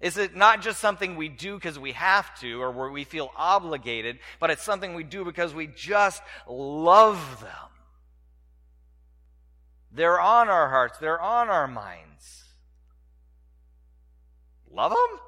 Is 0.00 0.16
it 0.16 0.34
not 0.34 0.62
just 0.62 0.80
something 0.80 1.16
we 1.16 1.28
do 1.28 1.56
because 1.56 1.78
we 1.78 1.92
have 1.92 2.34
to 2.40 2.62
or 2.62 2.70
where 2.70 2.90
we 2.90 3.04
feel 3.04 3.30
obligated, 3.36 4.18
but 4.38 4.50
it's 4.50 4.62
something 4.62 4.94
we 4.94 5.04
do 5.04 5.24
because 5.24 5.54
we 5.54 5.66
just 5.66 6.22
love 6.48 7.40
them? 7.40 7.50
They're 9.92 10.20
on 10.20 10.48
our 10.48 10.68
hearts, 10.70 10.98
they're 10.98 11.20
on 11.20 11.48
our 11.48 11.66
minds. 11.66 12.44
Love 14.70 14.92
them? 14.92 15.20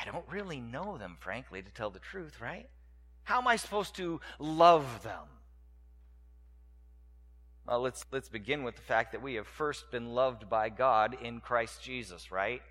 I 0.00 0.04
don't 0.06 0.24
really 0.30 0.60
know 0.60 0.96
them, 0.98 1.16
frankly, 1.20 1.62
to 1.62 1.70
tell 1.70 1.90
the 1.90 1.98
truth, 1.98 2.40
right? 2.40 2.68
How 3.24 3.38
am 3.38 3.46
I 3.46 3.56
supposed 3.56 3.94
to 3.96 4.20
love 4.38 5.02
them? 5.02 5.28
Well, 7.66 7.82
let's, 7.82 8.04
let's 8.10 8.28
begin 8.28 8.64
with 8.64 8.74
the 8.74 8.82
fact 8.82 9.12
that 9.12 9.22
we 9.22 9.34
have 9.34 9.46
first 9.46 9.90
been 9.92 10.14
loved 10.14 10.48
by 10.48 10.70
God 10.70 11.16
in 11.22 11.40
Christ 11.40 11.82
Jesus, 11.82 12.32
right? 12.32 12.62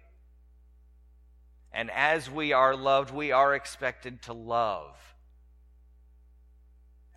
And 1.72 1.92
as 1.92 2.30
we 2.30 2.54
are 2.54 2.76
loved, 2.76 3.14
we 3.14 3.32
are 3.32 3.54
expected 3.54 4.22
to 4.24 4.34
love. 4.34 4.96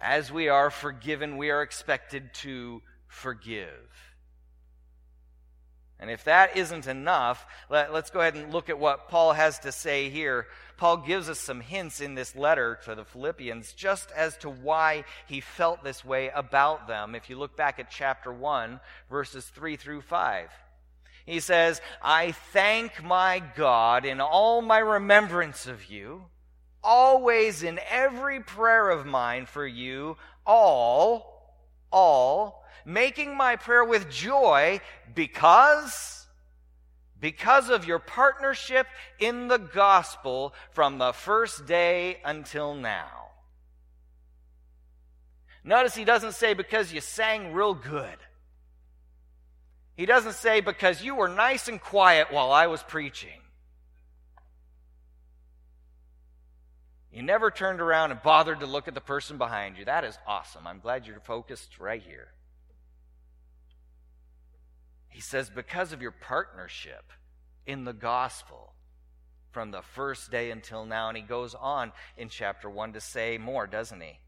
As 0.01 0.33
we 0.33 0.49
are 0.49 0.71
forgiven, 0.71 1.37
we 1.37 1.51
are 1.51 1.63
expected 1.63 2.35
to 2.35 2.83
forgive. 3.07 4.13
And 6.03 6.11
if 6.11 6.25
that 6.25 6.57
isn't 6.57 6.89
enough, 6.89 7.47
let, 7.71 7.91
us 7.91 8.11
go 8.11 8.19
ahead 8.19 8.35
and 8.35 8.53
look 8.53 8.69
at 8.69 8.81
what 8.81 9.09
Paul 9.09 9.35
has 9.35 9.61
to 9.61 9.71
say 9.71 10.11
here. 10.11 10.49
Paul 10.77 10.97
gives 10.97 11.29
us 11.29 11.39
some 11.39 11.61
hints 11.61 12.01
in 12.01 12.17
this 12.17 12.35
letter 12.35 12.81
to 12.87 12.97
the 12.97 13.05
Philippians 13.05 13.73
just 13.73 14.11
as 14.11 14.37
to 14.39 14.51
why 14.51 15.05
he 15.29 15.41
felt 15.41 15.85
this 15.85 16.05
way 16.05 16.31
about 16.35 16.89
them. 16.89 17.15
If 17.15 17.31
you 17.31 17.39
look 17.39 17.57
back 17.57 17.79
at 17.79 17.89
chapter 17.89 18.33
1, 18.33 18.81
verses 19.09 19.45
3 19.45 19.77
through 19.77 20.01
5. 20.01 20.49
He 21.25 21.41
says, 21.41 21.81
I 22.03 22.33
thank 22.33 23.03
my 23.03 23.43
God 23.57 24.05
in 24.05 24.21
all 24.21 24.61
my 24.61 24.79
remembrance 24.79 25.67
of 25.67 25.87
you, 25.87 26.25
always 26.83 27.63
in 27.63 27.79
every 27.91 28.41
prayer 28.41 28.91
of 28.91 29.07
mine 29.07 29.47
for 29.47 29.67
you, 29.67 30.17
all, 30.45 31.57
all, 31.93 32.65
making 32.85 33.37
my 33.37 33.57
prayer 33.57 33.85
with 33.85 34.11
joy 34.11 34.81
because, 35.15 36.27
because 37.21 37.71
of 37.71 37.87
your 37.87 38.01
partnership 38.01 38.89
in 39.21 39.47
the 39.47 39.59
gospel 39.59 40.53
from 40.73 40.99
the 40.99 41.13
first 41.13 41.67
day 41.67 42.19
until 42.25 42.75
now. 42.75 43.29
Notice 45.63 45.95
he 45.95 46.05
doesn't 46.05 46.33
say 46.33 46.55
because 46.55 46.93
you 46.93 47.01
sang 47.01 47.53
real 47.53 47.75
good. 47.75 48.17
He 49.97 50.07
doesn't 50.07 50.35
say, 50.35 50.61
because 50.61 51.03
you 51.03 51.15
were 51.15 51.29
nice 51.29 51.69
and 51.69 51.81
quiet 51.81 52.33
while 52.33 52.51
I 52.51 52.67
was 52.67 52.83
preaching. 52.83 53.41
You 57.13 57.23
never 57.23 57.51
turned 57.51 57.81
around 57.81 58.11
and 58.11 58.23
bothered 58.23 58.61
to 58.61 58.67
look 58.67 58.89
at 58.89 58.95
the 58.95 59.01
person 59.01 59.37
behind 59.37 59.77
you. 59.77 59.85
That 59.85 60.05
is 60.05 60.17
awesome. 60.27 60.67
I'm 60.67 60.81
glad 60.81 61.07
you're 61.07 61.21
focused 61.21 61.79
right 61.79 62.03
here. 62.03 62.29
He 65.09 65.21
says, 65.21 65.51
because 65.51 65.93
of 65.93 66.01
your 66.01 66.11
partnership 66.11 67.13
in 67.67 67.85
the 67.85 67.93
gospel 67.93 68.73
from 69.51 69.71
the 69.71 69.83
first 69.83 70.31
day 70.31 70.51
until 70.51 70.87
now. 70.87 71.09
And 71.09 71.17
he 71.19 71.23
goes 71.23 71.55
on 71.55 71.93
in 72.17 72.31
chapter 72.31 72.71
1 72.71 72.95
to 72.95 73.01
say 73.01 73.37
more, 73.37 73.67
doesn't 73.67 74.01
he? 74.01 74.19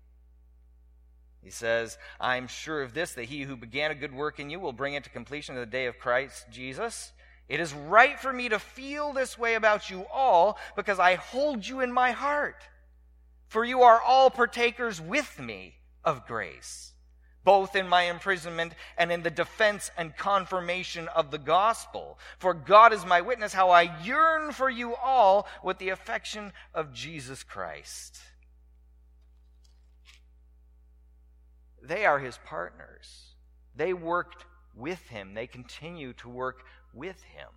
He 1.44 1.50
says, 1.50 1.98
I'm 2.18 2.46
sure 2.46 2.82
of 2.82 2.94
this, 2.94 3.12
that 3.12 3.26
he 3.26 3.42
who 3.42 3.54
began 3.54 3.90
a 3.90 3.94
good 3.94 4.14
work 4.14 4.40
in 4.40 4.48
you 4.48 4.58
will 4.58 4.72
bring 4.72 4.94
it 4.94 5.04
to 5.04 5.10
completion 5.10 5.54
of 5.54 5.60
the 5.60 5.66
day 5.66 5.84
of 5.84 5.98
Christ 5.98 6.46
Jesus. 6.50 7.12
It 7.50 7.60
is 7.60 7.74
right 7.74 8.18
for 8.18 8.32
me 8.32 8.48
to 8.48 8.58
feel 8.58 9.12
this 9.12 9.38
way 9.38 9.54
about 9.54 9.90
you 9.90 10.06
all 10.10 10.56
because 10.74 10.98
I 10.98 11.16
hold 11.16 11.66
you 11.66 11.80
in 11.80 11.92
my 11.92 12.12
heart. 12.12 12.56
For 13.48 13.62
you 13.62 13.82
are 13.82 14.00
all 14.00 14.30
partakers 14.30 15.02
with 15.02 15.38
me 15.38 15.74
of 16.02 16.26
grace, 16.26 16.94
both 17.44 17.76
in 17.76 17.88
my 17.88 18.04
imprisonment 18.04 18.72
and 18.96 19.12
in 19.12 19.22
the 19.22 19.30
defense 19.30 19.90
and 19.98 20.16
confirmation 20.16 21.08
of 21.08 21.30
the 21.30 21.38
gospel. 21.38 22.18
For 22.38 22.54
God 22.54 22.94
is 22.94 23.04
my 23.04 23.20
witness 23.20 23.52
how 23.52 23.68
I 23.68 24.02
yearn 24.02 24.52
for 24.52 24.70
you 24.70 24.94
all 24.94 25.46
with 25.62 25.76
the 25.76 25.90
affection 25.90 26.54
of 26.72 26.94
Jesus 26.94 27.42
Christ. 27.42 28.18
They 31.86 32.06
are 32.06 32.18
his 32.18 32.38
partners. 32.46 33.34
They 33.76 33.92
worked 33.92 34.44
with 34.76 35.08
him, 35.08 35.34
they 35.34 35.46
continue 35.46 36.14
to 36.14 36.28
work 36.28 36.64
with 36.92 37.22
him. 37.22 37.48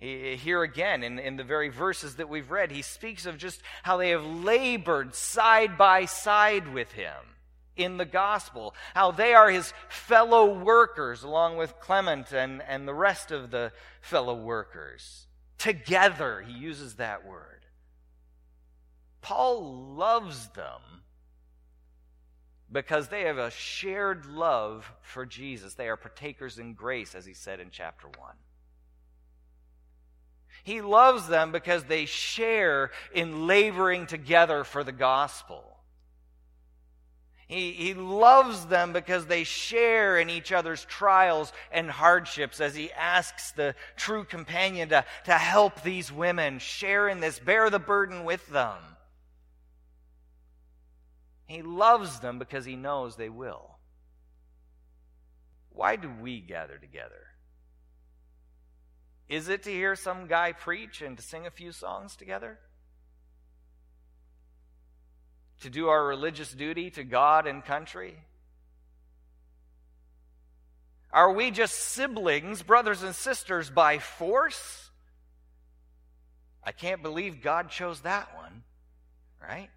Here 0.00 0.62
again, 0.62 1.02
in, 1.02 1.18
in 1.18 1.36
the 1.36 1.42
very 1.42 1.70
verses 1.70 2.16
that 2.16 2.28
we've 2.28 2.52
read, 2.52 2.70
he 2.70 2.82
speaks 2.82 3.26
of 3.26 3.36
just 3.36 3.60
how 3.82 3.96
they 3.96 4.10
have 4.10 4.24
labored 4.24 5.16
side 5.16 5.76
by 5.76 6.04
side 6.04 6.72
with 6.72 6.92
him 6.92 7.16
in 7.76 7.96
the 7.96 8.04
gospel, 8.04 8.76
how 8.94 9.10
they 9.10 9.34
are 9.34 9.50
his 9.50 9.72
fellow 9.88 10.54
workers, 10.62 11.24
along 11.24 11.56
with 11.56 11.80
Clement 11.80 12.32
and, 12.32 12.62
and 12.62 12.86
the 12.86 12.94
rest 12.94 13.32
of 13.32 13.50
the 13.50 13.72
fellow 14.00 14.34
workers. 14.34 15.26
Together, 15.58 16.44
he 16.46 16.52
uses 16.52 16.94
that 16.94 17.26
word. 17.26 17.62
Paul 19.20 19.94
loves 19.96 20.48
them 20.50 21.02
because 22.70 23.08
they 23.08 23.22
have 23.22 23.38
a 23.38 23.50
shared 23.50 24.26
love 24.26 24.90
for 25.00 25.24
Jesus. 25.24 25.74
They 25.74 25.88
are 25.88 25.96
partakers 25.96 26.58
in 26.58 26.74
grace, 26.74 27.14
as 27.14 27.24
he 27.24 27.34
said 27.34 27.60
in 27.60 27.70
chapter 27.70 28.06
1. 28.06 28.34
He 30.64 30.80
loves 30.82 31.28
them 31.28 31.50
because 31.50 31.84
they 31.84 32.04
share 32.04 32.90
in 33.14 33.46
laboring 33.46 34.06
together 34.06 34.64
for 34.64 34.84
the 34.84 34.92
gospel. 34.92 35.64
He, 37.46 37.72
he 37.72 37.94
loves 37.94 38.66
them 38.66 38.92
because 38.92 39.24
they 39.24 39.44
share 39.44 40.18
in 40.18 40.28
each 40.28 40.52
other's 40.52 40.84
trials 40.84 41.50
and 41.72 41.90
hardships 41.90 42.60
as 42.60 42.74
he 42.74 42.92
asks 42.92 43.52
the 43.52 43.74
true 43.96 44.24
companion 44.24 44.90
to, 44.90 45.06
to 45.24 45.32
help 45.32 45.80
these 45.80 46.12
women 46.12 46.58
share 46.58 47.08
in 47.08 47.20
this, 47.20 47.38
bear 47.38 47.70
the 47.70 47.78
burden 47.78 48.24
with 48.24 48.46
them. 48.48 48.76
He 51.48 51.62
loves 51.62 52.20
them 52.20 52.38
because 52.38 52.66
he 52.66 52.76
knows 52.76 53.16
they 53.16 53.30
will. 53.30 53.78
Why 55.70 55.96
do 55.96 56.10
we 56.20 56.40
gather 56.40 56.76
together? 56.76 57.26
Is 59.30 59.48
it 59.48 59.62
to 59.62 59.70
hear 59.70 59.96
some 59.96 60.26
guy 60.26 60.52
preach 60.52 61.00
and 61.00 61.16
to 61.16 61.22
sing 61.22 61.46
a 61.46 61.50
few 61.50 61.72
songs 61.72 62.16
together? 62.16 62.58
To 65.62 65.70
do 65.70 65.88
our 65.88 66.06
religious 66.06 66.52
duty 66.52 66.90
to 66.90 67.02
God 67.02 67.46
and 67.46 67.64
country? 67.64 68.18
Are 71.10 71.32
we 71.32 71.50
just 71.50 71.74
siblings, 71.74 72.62
brothers 72.62 73.02
and 73.02 73.14
sisters, 73.14 73.70
by 73.70 73.98
force? 73.98 74.90
I 76.62 76.72
can't 76.72 77.02
believe 77.02 77.42
God 77.42 77.70
chose 77.70 78.02
that 78.02 78.36
one, 78.36 78.64
right? 79.40 79.70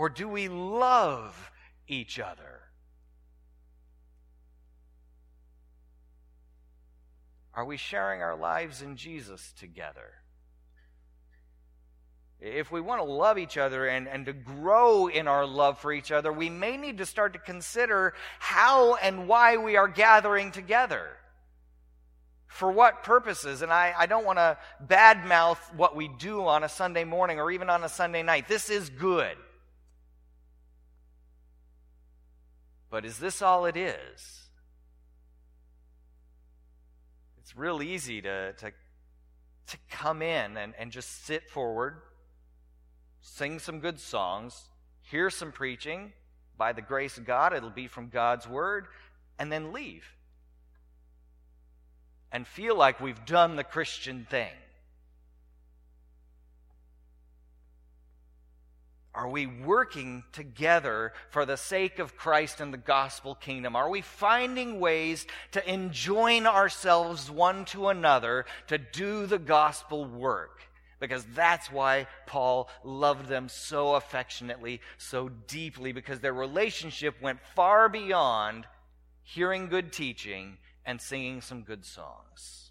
Or 0.00 0.08
do 0.08 0.26
we 0.26 0.48
love 0.48 1.50
each 1.86 2.18
other? 2.18 2.62
Are 7.52 7.66
we 7.66 7.76
sharing 7.76 8.22
our 8.22 8.34
lives 8.34 8.80
in 8.80 8.96
Jesus 8.96 9.52
together? 9.58 10.14
If 12.40 12.72
we 12.72 12.80
want 12.80 13.02
to 13.02 13.12
love 13.12 13.36
each 13.36 13.58
other 13.58 13.86
and, 13.86 14.08
and 14.08 14.24
to 14.24 14.32
grow 14.32 15.08
in 15.08 15.28
our 15.28 15.44
love 15.44 15.78
for 15.78 15.92
each 15.92 16.10
other, 16.10 16.32
we 16.32 16.48
may 16.48 16.78
need 16.78 16.96
to 16.96 17.04
start 17.04 17.34
to 17.34 17.38
consider 17.38 18.14
how 18.38 18.94
and 18.94 19.28
why 19.28 19.58
we 19.58 19.76
are 19.76 19.86
gathering 19.86 20.50
together. 20.50 21.08
For 22.46 22.72
what 22.72 23.02
purposes? 23.02 23.60
And 23.60 23.70
I, 23.70 23.92
I 23.98 24.06
don't 24.06 24.24
want 24.24 24.38
to 24.38 24.56
badmouth 24.82 25.58
what 25.74 25.94
we 25.94 26.08
do 26.08 26.46
on 26.46 26.64
a 26.64 26.70
Sunday 26.70 27.04
morning 27.04 27.38
or 27.38 27.50
even 27.50 27.68
on 27.68 27.84
a 27.84 27.88
Sunday 27.90 28.22
night. 28.22 28.48
This 28.48 28.70
is 28.70 28.88
good. 28.88 29.36
But 32.90 33.04
is 33.04 33.18
this 33.18 33.40
all 33.40 33.66
it 33.66 33.76
is? 33.76 34.48
It's 37.38 37.56
real 37.56 37.82
easy 37.82 38.20
to, 38.22 38.52
to, 38.52 38.72
to 39.68 39.76
come 39.90 40.22
in 40.22 40.56
and, 40.56 40.74
and 40.78 40.90
just 40.90 41.24
sit 41.24 41.48
forward, 41.50 41.96
sing 43.20 43.58
some 43.60 43.78
good 43.78 44.00
songs, 44.00 44.68
hear 45.02 45.30
some 45.30 45.52
preaching. 45.52 46.12
By 46.56 46.72
the 46.72 46.82
grace 46.82 47.16
of 47.16 47.24
God, 47.24 47.54
it'll 47.54 47.70
be 47.70 47.86
from 47.86 48.08
God's 48.08 48.46
word, 48.46 48.88
and 49.38 49.50
then 49.50 49.72
leave. 49.72 50.04
And 52.30 52.46
feel 52.46 52.76
like 52.76 53.00
we've 53.00 53.24
done 53.24 53.56
the 53.56 53.64
Christian 53.64 54.26
thing. 54.28 54.52
Are 59.20 59.28
we 59.28 59.44
working 59.44 60.24
together 60.32 61.12
for 61.28 61.44
the 61.44 61.58
sake 61.58 61.98
of 61.98 62.16
Christ 62.16 62.58
and 62.62 62.72
the 62.72 62.78
gospel 62.78 63.34
kingdom? 63.34 63.76
Are 63.76 63.90
we 63.90 64.00
finding 64.00 64.80
ways 64.80 65.26
to 65.52 65.70
enjoin 65.70 66.46
ourselves 66.46 67.30
one 67.30 67.66
to 67.66 67.88
another 67.88 68.46
to 68.68 68.78
do 68.78 69.26
the 69.26 69.38
gospel 69.38 70.06
work? 70.06 70.62
Because 71.00 71.22
that's 71.34 71.70
why 71.70 72.06
Paul 72.24 72.70
loved 72.82 73.28
them 73.28 73.50
so 73.50 73.94
affectionately, 73.94 74.80
so 74.96 75.28
deeply, 75.28 75.92
because 75.92 76.20
their 76.20 76.32
relationship 76.32 77.20
went 77.20 77.40
far 77.54 77.90
beyond 77.90 78.64
hearing 79.22 79.68
good 79.68 79.92
teaching 79.92 80.56
and 80.86 80.98
singing 80.98 81.42
some 81.42 81.60
good 81.60 81.84
songs. 81.84 82.70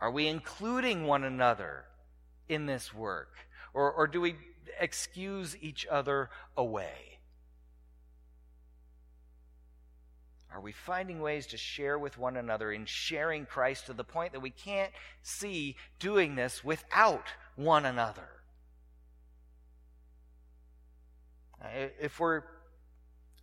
Are 0.00 0.12
we 0.12 0.28
including 0.28 1.08
one 1.08 1.24
another 1.24 1.86
in 2.48 2.66
this 2.66 2.94
work? 2.94 3.34
Or, 3.74 3.90
or 3.92 4.06
do 4.06 4.20
we 4.20 4.36
excuse 4.78 5.56
each 5.60 5.86
other 5.90 6.30
away? 6.56 7.12
Are 10.52 10.60
we 10.60 10.72
finding 10.72 11.20
ways 11.20 11.46
to 11.48 11.56
share 11.56 11.98
with 11.98 12.18
one 12.18 12.36
another 12.36 12.70
in 12.70 12.84
sharing 12.84 13.46
Christ 13.46 13.86
to 13.86 13.94
the 13.94 14.04
point 14.04 14.32
that 14.32 14.40
we 14.40 14.50
can't 14.50 14.92
see 15.22 15.76
doing 15.98 16.34
this 16.34 16.62
without 16.62 17.26
one 17.56 17.86
another? 17.86 18.28
If 22.00 22.20
we're 22.20 22.42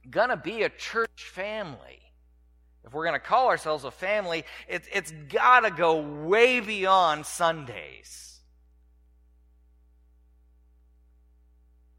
going 0.10 0.30
to 0.30 0.38
be 0.38 0.62
a 0.64 0.70
church 0.70 1.32
family, 1.34 2.00
if 2.86 2.94
we're 2.94 3.06
going 3.06 3.20
to 3.20 3.26
call 3.26 3.48
ourselves 3.48 3.86
a 3.86 3.92
family, 3.92 4.44
it, 4.68 4.84
it's 4.94 5.12
got 5.30 5.62
to 5.62 5.72
go 5.72 6.02
way 6.02 6.60
beyond 6.60 7.26
Sundays. 7.26 8.39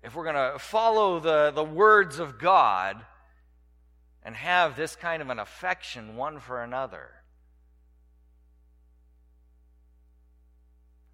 If 0.02 0.14
we're 0.14 0.24
going 0.24 0.52
to 0.52 0.58
follow 0.58 1.20
the, 1.20 1.52
the 1.54 1.64
words 1.64 2.18
of 2.18 2.38
God 2.38 3.04
and 4.22 4.34
have 4.34 4.76
this 4.76 4.96
kind 4.96 5.20
of 5.22 5.28
an 5.30 5.38
affection 5.38 6.16
one 6.16 6.40
for 6.40 6.62
another, 6.62 7.10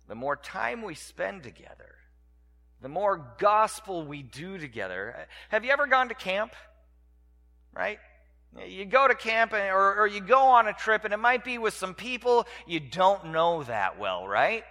the 0.09 0.14
more 0.14 0.37
time 0.37 0.83
we 0.83 0.94
spend 0.94 1.42
together, 1.42 1.96
the 2.81 2.88
more 2.88 3.35
gospel 3.38 4.07
we 4.07 4.22
do 4.22 4.59
together. 4.59 5.27
Have 5.49 5.64
you 5.64 5.72
ever 5.72 5.87
gone 5.87 6.09
to 6.09 6.14
camp? 6.14 6.53
Right? 7.75 7.99
You 8.64 8.85
go 8.85 9.09
to 9.09 9.14
camp 9.14 9.53
or, 9.53 10.01
or 10.01 10.07
you 10.07 10.20
go 10.20 10.38
on 10.38 10.68
a 10.68 10.72
trip, 10.72 11.05
and 11.05 11.12
it 11.12 11.18
might 11.18 11.44
be 11.44 11.59
with 11.59 11.75
some 11.75 11.94
people 11.94 12.46
you 12.66 12.81
don't 12.81 13.33
know 13.33 13.64
that 13.64 13.99
well, 13.99 14.27
right? 14.27 14.64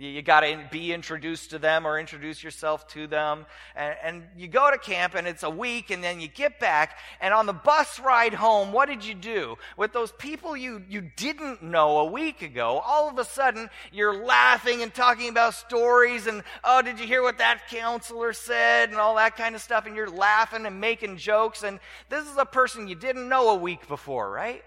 You, 0.00 0.22
got 0.22 0.40
to 0.40 0.58
be 0.70 0.94
introduced 0.94 1.50
to 1.50 1.58
them 1.58 1.86
or 1.86 2.00
introduce 2.00 2.42
yourself 2.42 2.88
to 2.88 3.06
them. 3.06 3.44
And, 3.76 3.96
and 4.02 4.22
you 4.34 4.48
go 4.48 4.70
to 4.70 4.78
camp 4.78 5.14
and 5.14 5.26
it's 5.26 5.42
a 5.42 5.50
week 5.50 5.90
and 5.90 6.02
then 6.02 6.22
you 6.22 6.28
get 6.28 6.58
back. 6.58 6.98
And 7.20 7.34
on 7.34 7.44
the 7.44 7.52
bus 7.52 8.00
ride 8.00 8.32
home, 8.32 8.72
what 8.72 8.88
did 8.88 9.04
you 9.04 9.12
do? 9.12 9.58
With 9.76 9.92
those 9.92 10.10
people 10.12 10.56
you, 10.56 10.82
you 10.88 11.02
didn't 11.16 11.62
know 11.62 11.98
a 11.98 12.06
week 12.06 12.40
ago, 12.40 12.78
all 12.82 13.10
of 13.10 13.18
a 13.18 13.26
sudden 13.26 13.68
you're 13.92 14.24
laughing 14.24 14.80
and 14.82 14.94
talking 14.94 15.28
about 15.28 15.52
stories 15.52 16.26
and, 16.26 16.44
oh, 16.64 16.80
did 16.80 16.98
you 16.98 17.06
hear 17.06 17.22
what 17.22 17.36
that 17.36 17.68
counselor 17.68 18.32
said 18.32 18.88
and 18.88 18.98
all 18.98 19.16
that 19.16 19.36
kind 19.36 19.54
of 19.54 19.60
stuff. 19.60 19.84
And 19.84 19.94
you're 19.94 20.08
laughing 20.08 20.64
and 20.64 20.80
making 20.80 21.18
jokes. 21.18 21.62
And 21.62 21.78
this 22.08 22.26
is 22.26 22.38
a 22.38 22.46
person 22.46 22.88
you 22.88 22.94
didn't 22.94 23.28
know 23.28 23.50
a 23.50 23.56
week 23.56 23.86
before, 23.86 24.30
right? 24.30 24.64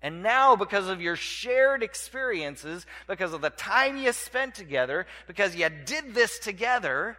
And 0.00 0.22
now, 0.22 0.54
because 0.54 0.88
of 0.88 1.00
your 1.00 1.16
shared 1.16 1.82
experiences, 1.82 2.86
because 3.08 3.32
of 3.32 3.40
the 3.40 3.50
time 3.50 3.96
you 3.96 4.12
spent 4.12 4.54
together, 4.54 5.06
because 5.26 5.56
you 5.56 5.68
did 5.68 6.14
this 6.14 6.38
together, 6.38 7.16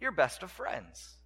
you're 0.00 0.12
best 0.12 0.44
of 0.44 0.50
friends. 0.50 1.16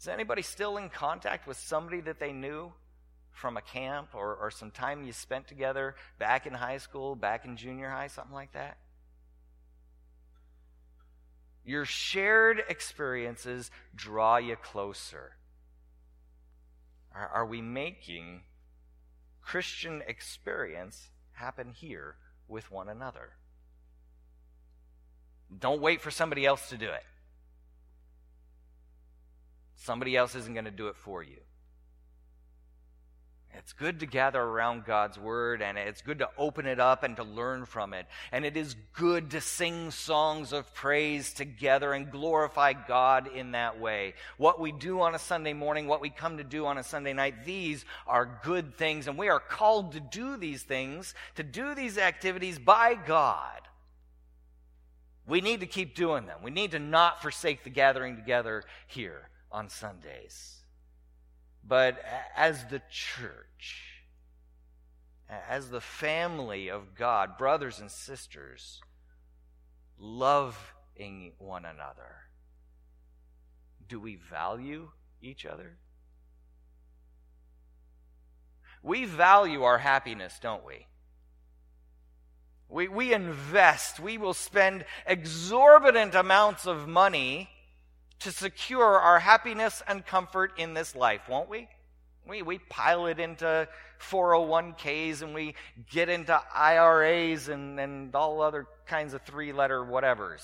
Is 0.00 0.06
anybody 0.06 0.42
still 0.42 0.76
in 0.76 0.88
contact 0.90 1.46
with 1.46 1.56
somebody 1.56 2.00
that 2.02 2.20
they 2.20 2.32
knew 2.32 2.72
from 3.30 3.56
a 3.56 3.62
camp 3.62 4.10
or, 4.14 4.34
or 4.36 4.50
some 4.50 4.70
time 4.70 5.04
you 5.04 5.12
spent 5.12 5.48
together 5.48 5.96
back 6.18 6.46
in 6.46 6.52
high 6.52 6.78
school, 6.78 7.16
back 7.16 7.44
in 7.44 7.56
junior 7.56 7.90
high, 7.90 8.06
something 8.06 8.34
like 8.34 8.52
that? 8.52 8.78
Your 11.64 11.84
shared 11.84 12.62
experiences 12.68 13.70
draw 13.94 14.36
you 14.36 14.56
closer. 14.56 15.32
Are, 17.14 17.28
are 17.28 17.46
we 17.46 17.60
making 17.60 18.42
Christian 19.42 20.02
experience 20.06 21.10
happen 21.32 21.72
here 21.72 22.16
with 22.48 22.70
one 22.70 22.88
another? 22.88 23.34
Don't 25.58 25.80
wait 25.80 26.00
for 26.00 26.10
somebody 26.10 26.46
else 26.46 26.68
to 26.70 26.76
do 26.76 26.88
it. 26.88 27.04
Somebody 29.76 30.16
else 30.16 30.34
isn't 30.34 30.54
going 30.54 30.64
to 30.64 30.70
do 30.70 30.88
it 30.88 30.96
for 30.96 31.22
you. 31.22 31.40
It's 33.54 33.74
good 33.74 34.00
to 34.00 34.06
gather 34.06 34.40
around 34.40 34.86
God's 34.86 35.18
word 35.18 35.60
and 35.60 35.76
it's 35.76 36.00
good 36.00 36.20
to 36.20 36.28
open 36.38 36.66
it 36.66 36.80
up 36.80 37.02
and 37.02 37.16
to 37.16 37.22
learn 37.22 37.66
from 37.66 37.92
it. 37.92 38.06
And 38.30 38.44
it 38.44 38.56
is 38.56 38.74
good 38.94 39.30
to 39.32 39.40
sing 39.40 39.90
songs 39.90 40.52
of 40.52 40.72
praise 40.74 41.32
together 41.32 41.92
and 41.92 42.10
glorify 42.10 42.72
God 42.72 43.28
in 43.28 43.52
that 43.52 43.78
way. 43.78 44.14
What 44.38 44.58
we 44.58 44.72
do 44.72 45.02
on 45.02 45.14
a 45.14 45.18
Sunday 45.18 45.52
morning, 45.52 45.86
what 45.86 46.00
we 46.00 46.08
come 46.08 46.38
to 46.38 46.44
do 46.44 46.64
on 46.64 46.78
a 46.78 46.82
Sunday 46.82 47.12
night, 47.12 47.44
these 47.44 47.84
are 48.06 48.40
good 48.42 48.76
things. 48.76 49.06
And 49.06 49.18
we 49.18 49.28
are 49.28 49.40
called 49.40 49.92
to 49.92 50.00
do 50.00 50.38
these 50.38 50.62
things, 50.62 51.14
to 51.34 51.42
do 51.42 51.74
these 51.74 51.98
activities 51.98 52.58
by 52.58 52.94
God. 52.94 53.60
We 55.26 55.40
need 55.40 55.60
to 55.60 55.66
keep 55.66 55.94
doing 55.94 56.26
them. 56.26 56.40
We 56.42 56.50
need 56.50 56.70
to 56.70 56.78
not 56.78 57.20
forsake 57.20 57.64
the 57.64 57.70
gathering 57.70 58.16
together 58.16 58.64
here 58.86 59.28
on 59.52 59.68
Sundays 59.68 60.61
but 61.66 62.02
as 62.36 62.64
the 62.66 62.82
church, 62.90 64.02
as 65.48 65.70
the 65.70 65.80
family 65.80 66.68
of 66.68 66.94
God, 66.94 67.38
brothers 67.38 67.80
and 67.80 67.90
sisters, 67.90 68.80
loving 69.98 71.32
one 71.38 71.64
another. 71.64 72.16
Do 73.88 74.00
we 74.00 74.16
value 74.16 74.90
each 75.20 75.46
other? 75.46 75.78
We 78.82 79.04
value 79.04 79.62
our 79.62 79.78
happiness, 79.78 80.38
don't 80.40 80.64
we? 80.66 80.86
We, 82.68 82.88
we 82.88 83.12
invest, 83.12 84.00
we 84.00 84.18
will 84.18 84.34
spend 84.34 84.86
exorbitant 85.06 86.14
amounts 86.14 86.66
of 86.66 86.88
money 86.88 87.50
to 88.22 88.32
secure 88.32 88.98
our 88.98 89.18
happiness 89.18 89.82
and 89.86 90.04
comfort 90.04 90.52
in 90.58 90.74
this 90.74 90.94
life, 90.94 91.22
won't 91.28 91.48
we? 91.48 91.68
We, 92.26 92.42
we 92.42 92.58
pile 92.58 93.06
it 93.06 93.18
into 93.18 93.68
401ks 94.00 95.22
and 95.22 95.34
we 95.34 95.54
get 95.90 96.08
into 96.08 96.40
IRAs 96.54 97.48
and, 97.48 97.78
and 97.80 98.14
all 98.14 98.40
other 98.40 98.66
kinds 98.86 99.14
of 99.14 99.22
three 99.22 99.52
letter 99.52 99.80
whatevers. 99.80 100.42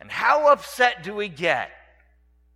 And 0.00 0.10
how 0.10 0.52
upset 0.52 1.02
do 1.02 1.14
we 1.14 1.28
get 1.28 1.70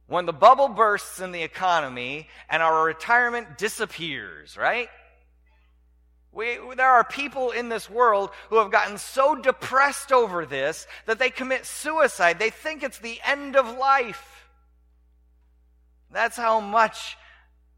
when 0.06 0.26
the 0.26 0.32
bubble 0.32 0.68
bursts 0.68 1.20
in 1.20 1.32
the 1.32 1.42
economy 1.42 2.28
and 2.48 2.62
our 2.62 2.84
retirement 2.84 3.58
disappears, 3.58 4.56
right? 4.56 4.88
We, 6.34 6.58
there 6.76 6.90
are 6.90 7.04
people 7.04 7.52
in 7.52 7.68
this 7.68 7.88
world 7.88 8.30
who 8.50 8.56
have 8.56 8.72
gotten 8.72 8.98
so 8.98 9.36
depressed 9.36 10.10
over 10.10 10.44
this 10.44 10.88
that 11.06 11.20
they 11.20 11.30
commit 11.30 11.64
suicide. 11.64 12.40
They 12.40 12.50
think 12.50 12.82
it's 12.82 12.98
the 12.98 13.20
end 13.24 13.54
of 13.54 13.78
life. 13.78 14.48
That's 16.10 16.36
how 16.36 16.58
much 16.58 17.16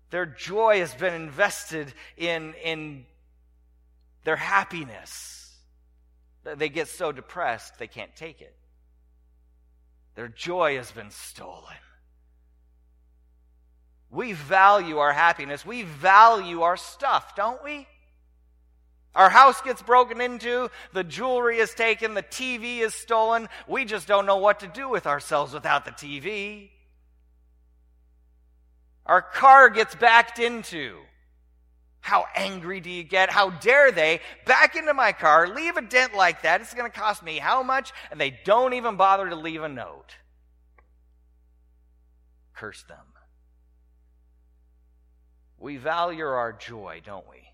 their 0.09 0.25
joy 0.25 0.81
has 0.81 0.95
been 0.95 1.13
invested 1.13 1.93
in, 2.17 2.55
in 2.65 3.05
their 4.25 4.37
happiness. 4.37 5.55
They 6.43 6.71
get 6.71 6.89
so 6.89 7.13
depressed 7.13 7.79
they 7.79 7.89
can't 7.89 8.15
take 8.17 8.41
it. 8.41 8.57
Their 10.15 10.29
joy 10.29 10.77
has 10.77 10.91
been 10.91 11.11
stolen. 11.11 11.77
We 14.11 14.33
value 14.33 14.97
our 14.97 15.13
happiness. 15.13 15.67
We 15.67 15.83
value 15.83 16.63
our 16.63 16.79
stuff, 16.79 17.37
don't 17.37 17.63
we? 17.63 17.87
Our 19.17 19.31
house 19.31 19.63
gets 19.63 19.81
broken 19.81 20.21
into, 20.21 20.71
the 20.93 21.03
jewelry 21.03 21.57
is 21.57 21.73
taken, 21.73 22.13
the 22.13 22.23
TV 22.23 22.81
is 22.81 22.93
stolen. 22.93 23.49
We 23.67 23.87
just 23.87 24.07
don't 24.07 24.27
know 24.27 24.37
what 24.37 24.61
to 24.61 24.69
do 24.69 24.91
with 24.91 25.07
ourselves 25.07 25.55
without 25.55 25.87
the 25.87 25.91
TV. 25.91 26.69
Our 29.07 29.23
car 29.23 29.71
gets 29.71 29.95
backed 29.95 30.39
into. 30.39 30.99
How 32.01 32.27
angry 32.35 32.81
do 32.81 32.91
you 32.91 33.05
get? 33.05 33.31
How 33.31 33.49
dare 33.49 33.91
they 33.91 34.21
back 34.45 34.77
into 34.77 34.93
my 34.93 35.13
car, 35.13 35.49
leave 35.49 35.79
a 35.79 35.83
dent 35.83 36.15
like 36.15 36.43
that? 36.43 36.61
It's 36.61 36.75
going 36.75 36.89
to 36.89 36.97
cost 36.97 37.23
me 37.23 37.39
how 37.39 37.63
much? 37.63 37.95
And 38.11 38.21
they 38.21 38.39
don't 38.45 38.75
even 38.75 38.97
bother 38.97 39.31
to 39.31 39.35
leave 39.35 39.63
a 39.63 39.69
note. 39.69 40.15
Curse 42.55 42.83
them. 42.83 42.99
We 45.59 45.79
value 45.79 46.27
our 46.27 46.53
joy, 46.53 47.01
don't 47.03 47.27
we? 47.31 47.49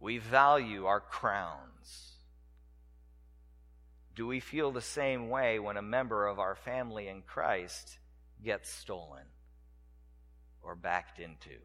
We 0.00 0.16
value 0.16 0.86
our 0.86 1.00
crowns. 1.00 2.16
Do 4.16 4.26
we 4.26 4.40
feel 4.40 4.72
the 4.72 4.80
same 4.80 5.28
way 5.28 5.58
when 5.58 5.76
a 5.76 5.82
member 5.82 6.26
of 6.26 6.38
our 6.38 6.56
family 6.56 7.06
in 7.08 7.22
Christ 7.22 7.98
gets 8.42 8.70
stolen 8.70 9.24
or 10.62 10.74
backed 10.74 11.18
into? 11.18 11.58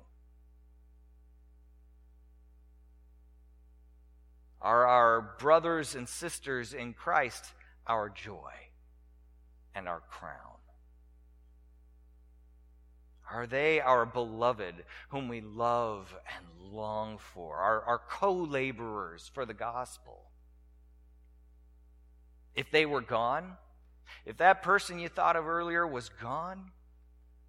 Are 4.62 4.86
our 4.86 5.22
brothers 5.40 5.96
and 5.96 6.08
sisters 6.10 6.74
in 6.74 6.94
Christ 6.94 7.46
our 7.88 8.10
joy 8.10 8.52
and 9.74 9.88
our 9.88 10.02
crown? 10.10 10.55
Are 13.32 13.48
they 13.48 13.80
our 13.80 14.06
beloved, 14.06 14.76
whom 15.10 15.28
we 15.28 15.42
love 15.42 16.16
and 16.36 16.72
long 16.74 17.18
for, 17.18 17.58
our, 17.58 17.82
our 17.84 18.02
co 18.08 18.34
laborers 18.34 19.32
for 19.34 19.46
the 19.46 19.54
gospel? 19.54 20.30
If 22.56 22.72
they 22.72 22.86
were 22.86 23.02
gone, 23.02 23.58
if 24.26 24.38
that 24.38 24.62
person 24.62 25.00
you 25.00 25.10
thought 25.10 25.36
of 25.36 25.48
earlier 25.48 25.86
was 25.86 26.10
gone, 26.10 26.72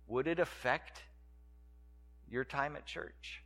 would 0.07 0.27
it 0.27 0.39
affect 0.39 1.03
your 2.29 2.45
time 2.45 2.77
at 2.77 2.87
church? 2.87 3.43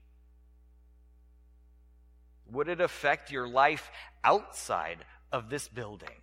Would 2.51 2.69
it 2.69 2.81
affect 2.81 3.31
your 3.31 3.49
life 3.49 3.91
outside 4.25 4.99
of 5.33 5.51
this 5.51 5.69
building? 5.69 6.23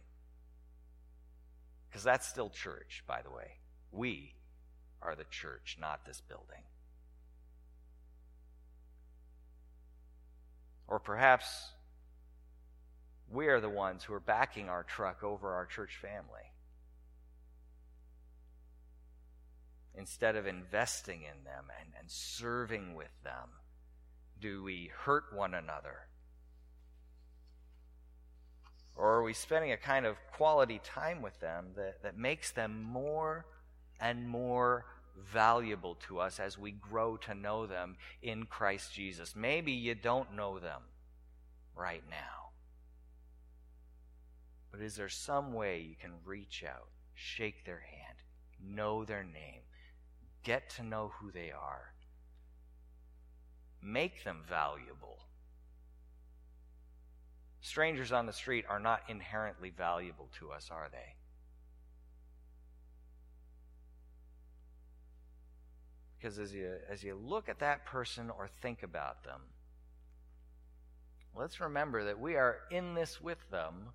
Because 1.89 2.03
that's 2.03 2.27
still 2.27 2.49
church, 2.49 3.03
by 3.07 3.21
the 3.21 3.31
way. 3.31 3.59
We 3.91 4.33
are 5.07 5.15
the 5.15 5.23
church, 5.31 5.77
not 5.79 6.05
this 6.05 6.21
building. 6.27 6.63
Or 10.85 10.99
perhaps 10.99 11.71
we 13.29 13.47
are 13.47 13.61
the 13.61 13.69
ones 13.69 14.03
who 14.03 14.13
are 14.13 14.19
backing 14.19 14.67
our 14.67 14.83
truck 14.83 15.23
over 15.23 15.53
our 15.53 15.65
church 15.65 15.97
family. 16.01 16.51
Instead 19.95 20.35
of 20.35 20.45
investing 20.45 21.21
in 21.21 21.43
them 21.45 21.65
and, 21.79 21.93
and 21.97 22.11
serving 22.11 22.93
with 22.93 23.11
them, 23.23 23.49
do 24.39 24.61
we 24.61 24.91
hurt 25.05 25.23
one 25.33 25.53
another? 25.53 26.07
Or 28.95 29.13
are 29.13 29.23
we 29.23 29.33
spending 29.33 29.71
a 29.71 29.77
kind 29.77 30.05
of 30.05 30.17
quality 30.33 30.81
time 30.83 31.21
with 31.21 31.39
them 31.39 31.67
that, 31.77 32.03
that 32.03 32.17
makes 32.17 32.51
them 32.51 32.83
more 32.83 33.45
and 33.99 34.27
more 34.27 34.85
valuable 35.17 35.95
to 36.07 36.19
us 36.19 36.39
as 36.39 36.57
we 36.57 36.71
grow 36.71 37.17
to 37.17 37.33
know 37.33 37.65
them 37.65 37.95
in 38.21 38.45
Christ 38.45 38.93
Jesus. 38.93 39.35
Maybe 39.35 39.71
you 39.71 39.95
don't 39.95 40.35
know 40.35 40.59
them 40.59 40.81
right 41.75 42.03
now. 42.09 42.51
But 44.71 44.81
is 44.81 44.95
there 44.95 45.09
some 45.09 45.53
way 45.53 45.79
you 45.79 45.95
can 45.99 46.11
reach 46.25 46.63
out, 46.67 46.89
shake 47.13 47.65
their 47.65 47.79
hand, 47.79 48.17
know 48.63 49.05
their 49.05 49.23
name, 49.23 49.61
get 50.43 50.69
to 50.71 50.83
know 50.83 51.11
who 51.19 51.31
they 51.31 51.51
are, 51.51 51.93
make 53.81 54.23
them 54.23 54.43
valuable? 54.47 55.17
Strangers 57.61 58.11
on 58.11 58.25
the 58.25 58.33
street 58.33 58.65
are 58.69 58.79
not 58.79 59.01
inherently 59.09 59.69
valuable 59.69 60.29
to 60.39 60.51
us, 60.51 60.69
are 60.71 60.87
they? 60.91 61.16
Because 66.17 66.39
as 66.39 66.53
you, 66.53 66.73
as 66.89 67.03
you 67.03 67.15
look 67.15 67.47
at 67.47 67.59
that 67.59 67.85
person 67.85 68.29
or 68.29 68.47
think 68.61 68.83
about 68.83 69.23
them, 69.23 69.41
let's 71.35 71.59
remember 71.59 72.05
that 72.05 72.19
we 72.19 72.35
are 72.35 72.57
in 72.71 72.95
this 72.95 73.21
with 73.21 73.49
them 73.51 73.89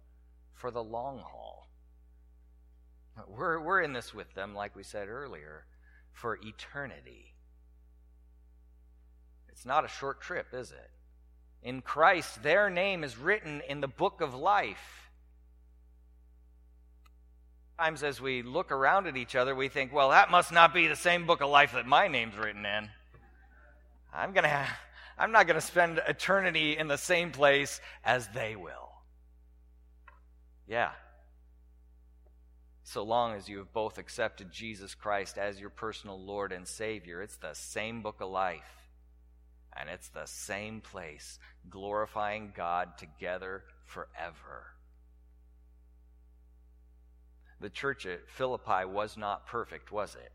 for 0.55 0.71
the 0.71 0.83
long 0.83 1.19
haul. 1.19 1.69
We're, 3.27 3.61
we're 3.61 3.83
in 3.83 3.93
this 3.93 4.15
with 4.15 4.33
them, 4.35 4.55
like 4.55 4.77
we 4.77 4.83
said 4.83 5.09
earlier, 5.09 5.67
for 6.13 6.39
eternity. 6.43 7.35
It's 9.49 9.67
not 9.67 9.85
a 9.85 9.89
short 9.89 10.21
trip, 10.21 10.47
is 10.53 10.71
it? 10.71 10.91
In 11.63 11.83
Christ, 11.83 12.43
their 12.43 12.71
name 12.71 13.05
is 13.05 13.19
written 13.19 13.63
in 13.69 13.81
the 13.81 13.89
book 13.89 14.21
of 14.21 14.35
life 14.35 15.11
Sometimes 17.77 18.03
as 18.03 18.21
we 18.21 18.43
look 18.43 18.71
around 18.71 19.07
at 19.07 19.17
each 19.17 19.35
other, 19.35 19.55
we 19.55 19.69
think, 19.69 19.93
well, 19.93 20.11
that 20.11 20.31
must 20.31 20.53
not 20.53 20.75
be 20.75 20.87
the 20.89 20.97
same 20.97 21.27
book 21.27 21.41
of 21.41 21.49
life 21.49 21.73
that 21.73 21.87
my 21.87 22.07
name's 22.07 22.37
written 22.37 22.67
in. 22.67 22.89
I'm 24.13 24.33
going 24.33 24.45
to 24.45 24.67
I'm 25.19 25.33
not 25.33 25.47
going 25.47 25.61
to 25.61 25.67
spend 25.67 26.01
eternity 26.07 26.77
in 26.77 26.89
the 26.89 26.99
same 26.99 27.31
place 27.31 27.81
as 28.05 28.29
they 28.29 28.57
will. 28.57 28.91
Yeah. 30.67 30.91
So 32.83 33.03
long 33.03 33.35
as 33.35 33.49
you 33.49 33.59
have 33.59 33.73
both 33.73 33.99
accepted 33.99 34.53
Jesus 34.53 34.95
Christ 34.95 35.39
as 35.39 35.61
your 35.61 35.71
personal 35.71 36.21
Lord 36.21 36.53
and 36.53 36.67
Savior, 36.67 37.23
it's 37.23 37.37
the 37.37 37.55
same 37.55 38.03
book 38.03 38.21
of 38.21 38.31
life. 38.31 38.89
And 39.75 39.89
it's 39.89 40.09
the 40.09 40.27
same 40.27 40.83
place, 40.83 41.39
glorifying 41.71 42.53
God 42.55 42.99
together 42.99 43.65
forever 43.87 44.67
the 47.63 47.71
church 47.71 48.05
at 48.05 48.29
Philippi 48.29 48.85
was 48.85 49.17
not 49.17 49.47
perfect, 49.47 49.93
was 49.93 50.17
it? 50.17 50.33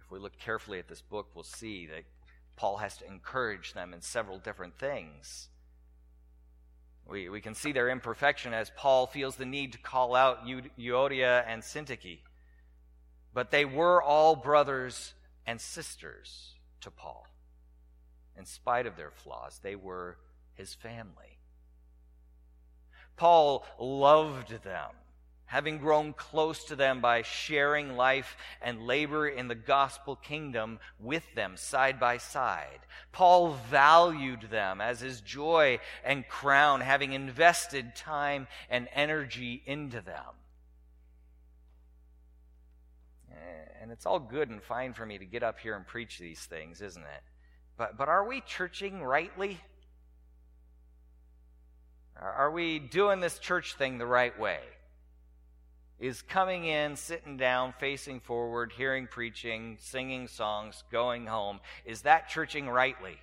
If 0.00 0.10
we 0.10 0.18
look 0.18 0.38
carefully 0.38 0.78
at 0.78 0.88
this 0.88 1.02
book, 1.02 1.28
we'll 1.34 1.44
see 1.44 1.86
that 1.86 2.04
Paul 2.56 2.78
has 2.78 2.96
to 2.98 3.06
encourage 3.06 3.74
them 3.74 3.92
in 3.92 4.00
several 4.00 4.38
different 4.38 4.78
things. 4.78 5.48
We, 7.06 7.28
we 7.28 7.40
can 7.40 7.54
see 7.54 7.72
their 7.72 7.90
imperfection 7.90 8.54
as 8.54 8.72
Paul 8.76 9.06
feels 9.06 9.36
the 9.36 9.44
need 9.44 9.72
to 9.72 9.78
call 9.78 10.14
out 10.14 10.46
Euodia 10.46 11.44
and 11.46 11.62
Syntyche. 11.62 12.20
But 13.34 13.50
they 13.50 13.64
were 13.64 14.02
all 14.02 14.36
brothers 14.36 15.14
and 15.46 15.60
sisters 15.60 16.54
to 16.80 16.90
Paul. 16.90 17.26
In 18.38 18.46
spite 18.46 18.86
of 18.86 18.96
their 18.96 19.10
flaws, 19.10 19.60
they 19.62 19.76
were 19.76 20.16
his 20.54 20.74
family. 20.74 21.38
Paul 23.16 23.66
loved 23.78 24.62
them 24.62 24.90
having 25.50 25.78
grown 25.78 26.12
close 26.12 26.62
to 26.62 26.76
them 26.76 27.00
by 27.00 27.22
sharing 27.22 27.96
life 27.96 28.36
and 28.62 28.86
labor 28.86 29.26
in 29.26 29.48
the 29.48 29.54
gospel 29.54 30.14
kingdom 30.14 30.78
with 31.00 31.24
them 31.34 31.56
side 31.56 31.98
by 31.98 32.16
side. 32.16 32.78
Paul 33.10 33.56
valued 33.68 34.42
them 34.42 34.80
as 34.80 35.00
his 35.00 35.20
joy 35.20 35.80
and 36.04 36.26
crown, 36.28 36.82
having 36.82 37.14
invested 37.14 37.96
time 37.96 38.46
and 38.70 38.86
energy 38.94 39.60
into 39.66 40.00
them. 40.00 40.38
Eh, 43.32 43.72
and 43.82 43.90
it's 43.90 44.06
all 44.06 44.20
good 44.20 44.50
and 44.50 44.62
fine 44.62 44.92
for 44.92 45.04
me 45.04 45.18
to 45.18 45.24
get 45.24 45.42
up 45.42 45.58
here 45.58 45.74
and 45.74 45.84
preach 45.84 46.20
these 46.20 46.44
things, 46.44 46.80
isn't 46.80 47.02
it? 47.02 47.22
But, 47.76 47.98
but 47.98 48.08
are 48.08 48.24
we 48.24 48.40
churching 48.42 49.02
rightly? 49.02 49.58
Are 52.14 52.52
we 52.52 52.78
doing 52.78 53.18
this 53.18 53.40
church 53.40 53.74
thing 53.74 53.98
the 53.98 54.06
right 54.06 54.38
way? 54.38 54.60
Is 56.00 56.22
coming 56.22 56.64
in, 56.64 56.96
sitting 56.96 57.36
down, 57.36 57.74
facing 57.78 58.20
forward, 58.20 58.72
hearing 58.74 59.06
preaching, 59.06 59.76
singing 59.78 60.26
songs, 60.26 60.82
going 60.90 61.26
home. 61.26 61.60
Is 61.84 62.02
that 62.02 62.28
churching 62.28 62.68
rightly? 62.68 63.18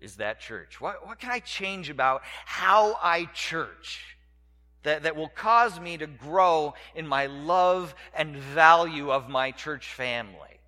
Is 0.00 0.16
that 0.16 0.40
church? 0.40 0.80
What, 0.80 1.06
what 1.06 1.18
can 1.18 1.30
I 1.30 1.40
change 1.40 1.90
about 1.90 2.22
how 2.46 2.98
I 3.02 3.26
church 3.26 4.16
that, 4.82 5.02
that 5.02 5.14
will 5.14 5.28
cause 5.28 5.78
me 5.78 5.98
to 5.98 6.06
grow 6.06 6.72
in 6.94 7.06
my 7.06 7.26
love 7.26 7.94
and 8.14 8.34
value 8.34 9.12
of 9.12 9.28
my 9.28 9.50
church 9.50 9.92
family? 9.92 10.60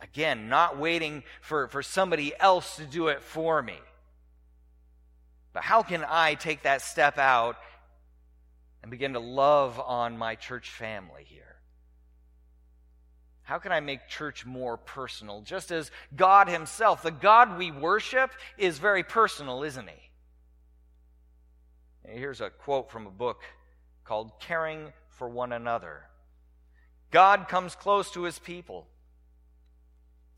Again, 0.00 0.48
not 0.48 0.76
waiting 0.76 1.22
for, 1.40 1.68
for 1.68 1.82
somebody 1.82 2.32
else 2.40 2.76
to 2.76 2.84
do 2.84 3.06
it 3.08 3.22
for 3.22 3.62
me. 3.62 3.78
But 5.56 5.64
how 5.64 5.82
can 5.82 6.04
I 6.06 6.34
take 6.34 6.64
that 6.64 6.82
step 6.82 7.16
out 7.16 7.56
and 8.82 8.90
begin 8.90 9.14
to 9.14 9.20
love 9.20 9.80
on 9.80 10.18
my 10.18 10.34
church 10.34 10.68
family 10.68 11.24
here? 11.24 11.56
How 13.40 13.58
can 13.58 13.72
I 13.72 13.80
make 13.80 14.06
church 14.06 14.44
more 14.44 14.76
personal? 14.76 15.40
Just 15.40 15.70
as 15.70 15.90
God 16.14 16.48
Himself, 16.48 17.02
the 17.02 17.10
God 17.10 17.56
we 17.56 17.70
worship, 17.70 18.32
is 18.58 18.76
very 18.76 19.02
personal, 19.02 19.62
isn't 19.62 19.88
He? 19.88 20.10
Here's 22.06 22.42
a 22.42 22.50
quote 22.50 22.90
from 22.90 23.06
a 23.06 23.10
book 23.10 23.40
called 24.04 24.38
Caring 24.40 24.92
for 25.08 25.26
One 25.26 25.54
Another. 25.54 26.02
God 27.10 27.48
comes 27.48 27.74
close 27.74 28.10
to 28.10 28.24
His 28.24 28.38
people. 28.38 28.88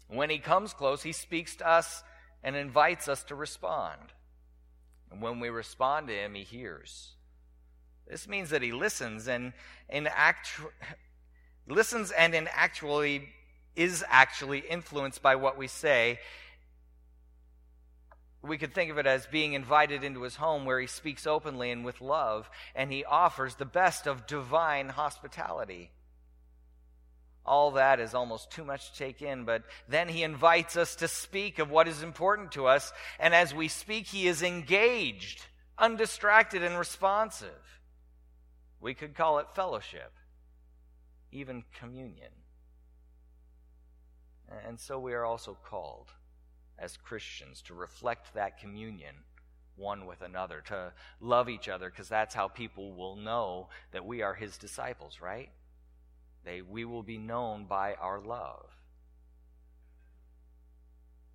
When 0.07 0.31
He 0.31 0.39
comes 0.39 0.75
close, 0.75 1.03
He 1.03 1.11
speaks 1.11 1.57
to 1.57 1.69
us 1.69 2.05
and 2.45 2.55
invites 2.55 3.09
us 3.09 3.25
to 3.25 3.35
respond. 3.35 4.13
And 5.11 5.23
when 5.23 5.41
we 5.41 5.49
respond 5.49 6.09
to 6.09 6.15
Him, 6.15 6.35
He 6.35 6.43
hears. 6.43 7.15
This 8.07 8.27
means 8.27 8.51
that 8.51 8.63
He 8.63 8.73
listens 8.73 9.29
and 9.29 9.53
in 9.89 10.07
actu- 10.07 10.71
listens 11.67 12.11
and 12.11 12.35
in 12.35 12.49
actually 12.53 13.29
is 13.77 14.05
actually 14.09 14.59
influenced 14.59 15.23
by 15.23 15.37
what 15.37 15.57
we 15.57 15.69
say. 15.69 16.19
We 18.43 18.59
could 18.59 18.75
think 18.75 18.91
of 18.91 18.99
it 18.99 19.07
as 19.07 19.27
being 19.27 19.53
invited 19.53 20.03
into 20.03 20.23
his 20.23 20.37
home 20.37 20.65
where 20.65 20.81
he 20.81 20.87
speaks 20.87 21.27
openly 21.27 21.71
and 21.71 21.85
with 21.85 22.01
love, 22.01 22.51
and 22.75 22.93
he 22.93 23.05
offers 23.05 23.55
the 23.55 23.65
best 23.65 24.07
of 24.07 24.27
divine 24.27 24.91
hospitality. 24.91 25.91
All 27.49 27.73
that 27.73 27.99
is 27.99 28.15
almost 28.15 28.51
too 28.51 28.65
much 28.65 28.93
to 28.93 28.99
take 28.99 29.23
in, 29.23 29.45
but 29.45 29.63
then 29.89 30.09
he 30.09 30.23
invites 30.23 30.77
us 30.77 30.95
to 30.97 31.09
speak 31.09 31.59
of 31.59 31.71
what 31.71 31.89
is 31.89 32.03
important 32.03 32.53
to 32.53 32.67
us, 32.67 32.93
and 33.19 33.35
as 33.35 33.55
we 33.55 33.69
speak, 33.69 34.07
he 34.07 34.29
is 34.29 34.43
engaged, 34.43 35.47
undistracted, 35.79 36.63
and 36.63 36.79
responsive. 36.79 37.81
We 38.81 38.95
could 38.95 39.15
call 39.15 39.39
it 39.39 39.47
fellowship 39.55 40.13
even 41.33 41.65
communion. 41.79 42.31
And 44.67 44.79
so 44.79 44.99
we 44.99 45.13
are 45.13 45.25
also 45.25 45.57
called 45.65 46.11
as 46.79 46.97
Christians 46.97 47.63
to 47.63 47.75
reflect 47.75 48.35
that 48.35 48.59
communion 48.59 49.15
one 49.77 50.07
with 50.07 50.23
another, 50.23 50.61
to 50.67 50.93
love 51.21 51.49
each 51.49 51.69
other, 51.69 51.89
because 51.91 52.09
that's 52.09 52.35
how 52.35 52.49
people 52.49 52.95
will 52.95 53.17
know 53.17 53.69
that 53.93 54.05
we 54.05 54.23
are 54.23 54.35
his 54.35 54.59
disciples, 54.59 55.21
right? 55.21 55.51
They, 56.49 56.63
we 56.63 56.87
will 56.87 57.03
be 57.03 57.19
known 57.19 57.67
by 57.67 57.93
our 57.95 58.19
love. 58.19 58.71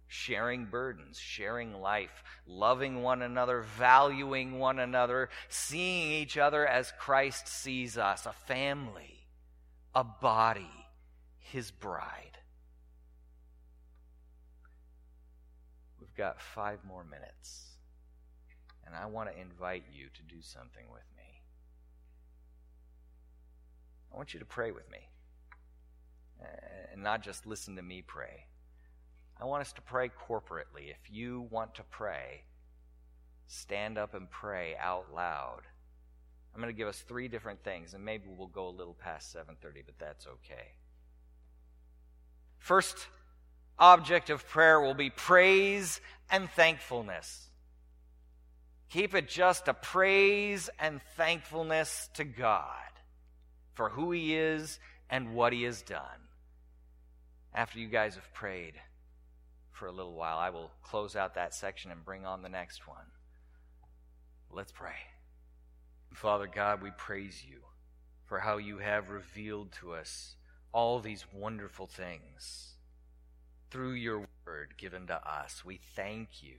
Sharing 0.08 0.66
burdens, 0.66 1.20
sharing 1.20 1.80
life, 1.80 2.24
loving 2.48 3.04
one 3.04 3.22
another, 3.22 3.62
valuing 3.78 4.58
one 4.58 4.80
another, 4.80 5.30
seeing 5.50 6.12
each 6.12 6.36
other 6.36 6.66
as 6.66 6.92
Christ 7.00 7.48
sees 7.48 7.96
us, 7.96 8.26
a 8.26 8.34
family 8.34 9.24
a 9.96 10.04
body, 10.04 10.72
his 11.38 11.70
bride. 11.70 12.40
We've 16.00 16.16
got 16.16 16.42
five 16.42 16.80
more 16.84 17.04
minutes, 17.04 17.78
and 18.86 18.96
I 18.96 19.06
want 19.06 19.32
to 19.32 19.40
invite 19.40 19.84
you 19.94 20.08
to 20.12 20.22
do 20.24 20.42
something 20.42 20.86
with 20.92 21.04
me. 21.13 21.13
I 24.14 24.18
want 24.18 24.34
you 24.34 24.40
to 24.40 24.46
pray 24.46 24.72
with 24.72 24.90
me, 24.92 25.10
uh, 26.42 26.48
and 26.92 27.02
not 27.04 27.24
just 27.24 27.46
listen 27.46 27.76
to 27.78 27.82
me 27.82 28.04
pray. 28.06 28.46
I 29.42 29.46
want 29.46 29.62
us 29.62 29.74
to 29.74 29.82
pray 29.82 30.10
corporately. 30.10 30.92
If 30.92 31.10
you 31.10 31.48
want 31.50 31.76
to 31.76 31.84
pray, 31.84 32.44
stand 33.48 33.98
up 33.98 34.14
and 34.14 34.30
pray 34.30 34.76
out 34.80 35.14
loud 35.14 35.64
I'm 36.54 36.62
going 36.62 36.74
to 36.74 36.78
give 36.78 36.88
us 36.88 37.00
three 37.00 37.28
different 37.28 37.64
things, 37.64 37.94
and 37.94 38.06
maybe 38.06 38.26
we'll 38.28 38.48
go 38.48 38.68
a 38.68 38.70
little 38.70 38.94
past 38.94 39.34
7:30, 39.36 39.82
but 39.86 39.98
that's 39.98 40.28
okay. 40.28 40.74
First 42.60 43.08
object 43.80 44.30
of 44.30 44.48
prayer 44.48 44.80
will 44.80 44.94
be 44.94 45.10
praise 45.10 46.00
and 46.30 46.50
thankfulness. 46.52 47.50
Keep 48.90 49.16
it 49.16 49.28
just 49.28 49.68
a 49.68 49.74
praise 49.74 50.70
and 50.80 51.02
thankfulness 51.18 52.10
to 52.14 52.24
God 52.24 52.93
for 53.74 53.90
who 53.90 54.12
He 54.12 54.36
is 54.36 54.80
and 55.10 55.34
what 55.34 55.54
He 55.54 55.64
has 55.64 55.82
done. 55.82 56.30
After 57.54 57.80
you 57.80 57.88
guys 57.88 58.16
have 58.16 58.34
prayed 58.34 58.74
for 59.72 59.88
a 59.88 59.92
little 59.92 60.16
while, 60.16 60.38
I 60.38 60.50
will 60.50 60.72
close 60.84 61.16
out 61.16 61.36
that 61.36 61.54
section 61.54 61.92
and 61.92 62.06
bring 62.06 62.26
on 62.26 62.42
the 62.42 62.50
next 62.50 62.88
one. 62.88 63.06
Let's 64.52 64.72
pray. 64.72 64.96
Father 66.14 66.48
God, 66.48 66.82
we 66.82 66.92
praise 66.92 67.44
you 67.48 67.62
for 68.26 68.40
how 68.40 68.58
you 68.58 68.78
have 68.78 69.10
revealed 69.10 69.72
to 69.80 69.94
us 69.94 70.36
all 70.72 71.00
these 71.00 71.26
wonderful 71.34 71.88
things 71.88 72.74
through 73.70 73.94
your 73.94 74.28
word 74.46 74.76
given 74.78 75.08
to 75.08 75.16
us. 75.16 75.66
We 75.66 75.80
thank 75.96 76.42
you 76.42 76.58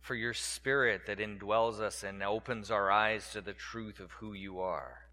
for 0.00 0.14
your 0.14 0.34
spirit 0.34 1.02
that 1.06 1.18
indwells 1.18 1.80
us 1.80 2.02
and 2.02 2.22
opens 2.22 2.70
our 2.70 2.90
eyes 2.90 3.30
to 3.32 3.40
the 3.40 3.52
truth 3.52 4.00
of 4.00 4.12
who 4.12 4.32
you 4.32 4.60
are. 4.60 5.09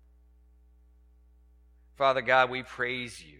Father 1.98 2.22
God, 2.22 2.52
we 2.52 2.62
praise 2.62 3.24
you 3.24 3.40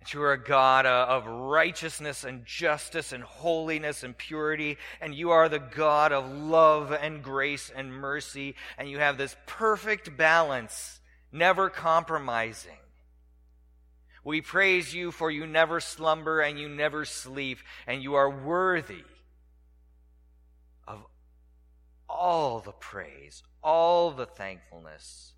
that 0.00 0.12
you 0.12 0.22
are 0.22 0.32
a 0.32 0.42
God 0.42 0.86
of 0.86 1.26
righteousness 1.26 2.24
and 2.24 2.44
justice 2.44 3.12
and 3.12 3.22
holiness 3.22 4.02
and 4.02 4.18
purity, 4.18 4.76
and 5.00 5.14
you 5.14 5.30
are 5.30 5.48
the 5.48 5.60
God 5.60 6.10
of 6.10 6.28
love 6.28 6.90
and 6.90 7.22
grace 7.22 7.70
and 7.74 7.92
mercy, 7.92 8.56
and 8.76 8.90
you 8.90 8.98
have 8.98 9.18
this 9.18 9.36
perfect 9.46 10.16
balance, 10.16 11.00
never 11.30 11.70
compromising. 11.70 12.72
We 14.24 14.40
praise 14.40 14.92
you 14.92 15.12
for 15.12 15.30
you 15.30 15.46
never 15.46 15.80
slumber 15.80 16.40
and 16.40 16.58
you 16.58 16.68
never 16.68 17.04
sleep, 17.04 17.58
and 17.86 18.02
you 18.02 18.14
are 18.14 18.28
worthy 18.28 19.04
of 20.88 21.04
all 22.08 22.58
the 22.60 22.72
praise, 22.72 23.44
all 23.62 24.10
the 24.10 24.26
thankfulness 24.26 25.34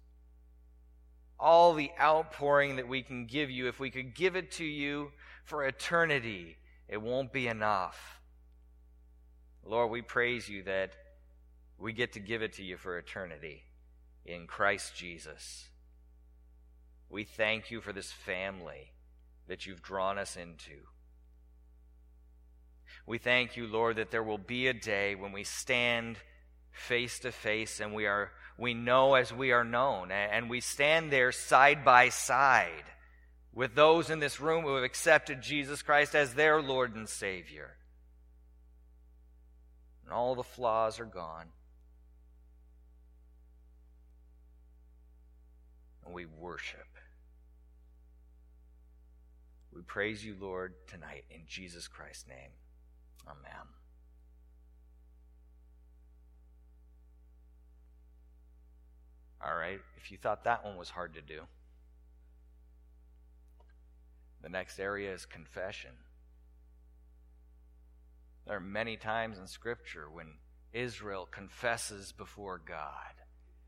all 1.42 1.74
the 1.74 1.90
outpouring 2.00 2.76
that 2.76 2.86
we 2.86 3.02
can 3.02 3.26
give 3.26 3.50
you, 3.50 3.66
if 3.66 3.80
we 3.80 3.90
could 3.90 4.14
give 4.14 4.36
it 4.36 4.52
to 4.52 4.64
you 4.64 5.10
for 5.44 5.66
eternity, 5.66 6.56
it 6.88 7.02
won't 7.02 7.32
be 7.32 7.48
enough. 7.48 8.20
Lord, 9.64 9.90
we 9.90 10.02
praise 10.02 10.48
you 10.48 10.62
that 10.62 10.92
we 11.78 11.92
get 11.92 12.12
to 12.12 12.20
give 12.20 12.42
it 12.42 12.52
to 12.54 12.62
you 12.62 12.76
for 12.76 12.96
eternity 12.96 13.64
in 14.24 14.46
Christ 14.46 14.94
Jesus. 14.94 15.68
We 17.10 17.24
thank 17.24 17.70
you 17.72 17.80
for 17.80 17.92
this 17.92 18.12
family 18.12 18.92
that 19.48 19.66
you've 19.66 19.82
drawn 19.82 20.18
us 20.18 20.36
into. 20.36 20.86
We 23.04 23.18
thank 23.18 23.56
you, 23.56 23.66
Lord, 23.66 23.96
that 23.96 24.12
there 24.12 24.22
will 24.22 24.38
be 24.38 24.68
a 24.68 24.72
day 24.72 25.16
when 25.16 25.32
we 25.32 25.42
stand 25.42 26.18
face 26.72 27.18
to 27.20 27.30
face 27.30 27.80
and 27.80 27.94
we 27.94 28.06
are 28.06 28.32
we 28.58 28.74
know 28.74 29.14
as 29.14 29.32
we 29.32 29.52
are 29.52 29.64
known 29.64 30.10
and 30.10 30.50
we 30.50 30.60
stand 30.60 31.10
there 31.10 31.32
side 31.32 31.84
by 31.84 32.08
side 32.08 32.84
with 33.54 33.74
those 33.74 34.10
in 34.10 34.18
this 34.18 34.40
room 34.40 34.64
who 34.64 34.74
have 34.74 34.84
accepted 34.84 35.42
Jesus 35.42 35.82
Christ 35.82 36.14
as 36.14 36.34
their 36.34 36.62
Lord 36.62 36.94
and 36.94 37.08
Savior. 37.08 37.76
And 40.04 40.12
all 40.12 40.34
the 40.34 40.42
flaws 40.42 40.98
are 41.00 41.04
gone. 41.04 41.46
And 46.04 46.14
we 46.14 46.26
worship. 46.26 46.80
We 49.72 49.82
praise 49.82 50.24
you, 50.24 50.34
Lord, 50.38 50.74
tonight 50.86 51.24
in 51.30 51.42
Jesus 51.46 51.88
Christ's 51.88 52.28
name. 52.28 52.50
Amen. 53.26 53.81
All 59.44 59.54
right, 59.54 59.80
if 59.96 60.12
you 60.12 60.18
thought 60.18 60.44
that 60.44 60.64
one 60.64 60.76
was 60.76 60.90
hard 60.90 61.14
to 61.14 61.22
do. 61.22 61.42
The 64.42 64.48
next 64.48 64.78
area 64.78 65.12
is 65.12 65.26
confession. 65.26 65.90
There 68.46 68.56
are 68.56 68.60
many 68.60 68.96
times 68.96 69.38
in 69.38 69.46
Scripture 69.46 70.08
when 70.10 70.34
Israel 70.72 71.28
confesses 71.30 72.12
before 72.12 72.60
God. 72.64 73.14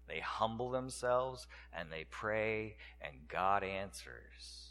They 0.08 0.20
humble 0.20 0.70
themselves 0.70 1.46
and 1.72 1.90
they 1.90 2.04
pray, 2.10 2.76
and 3.00 3.28
God 3.28 3.62
answers. 3.62 4.70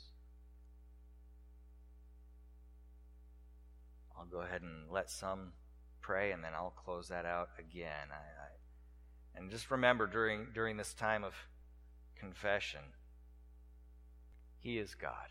I'll 4.18 4.26
go 4.26 4.42
ahead 4.42 4.62
and 4.62 4.92
let 4.92 5.10
some 5.10 5.54
pray, 6.02 6.32
and 6.32 6.44
then 6.44 6.54
I'll 6.54 6.76
close 6.86 7.08
that 7.10 7.26
out 7.26 7.50
again. 7.58 8.10
I, 8.12 8.16
I 8.16 8.53
and 9.36 9.50
just 9.50 9.72
remember 9.72 10.08
during, 10.08 10.48
during 10.54 10.78
this 10.78 10.94
time 10.94 11.24
of 11.24 11.34
confession, 12.16 12.82
He 14.60 14.78
is 14.78 14.96
God, 14.96 15.30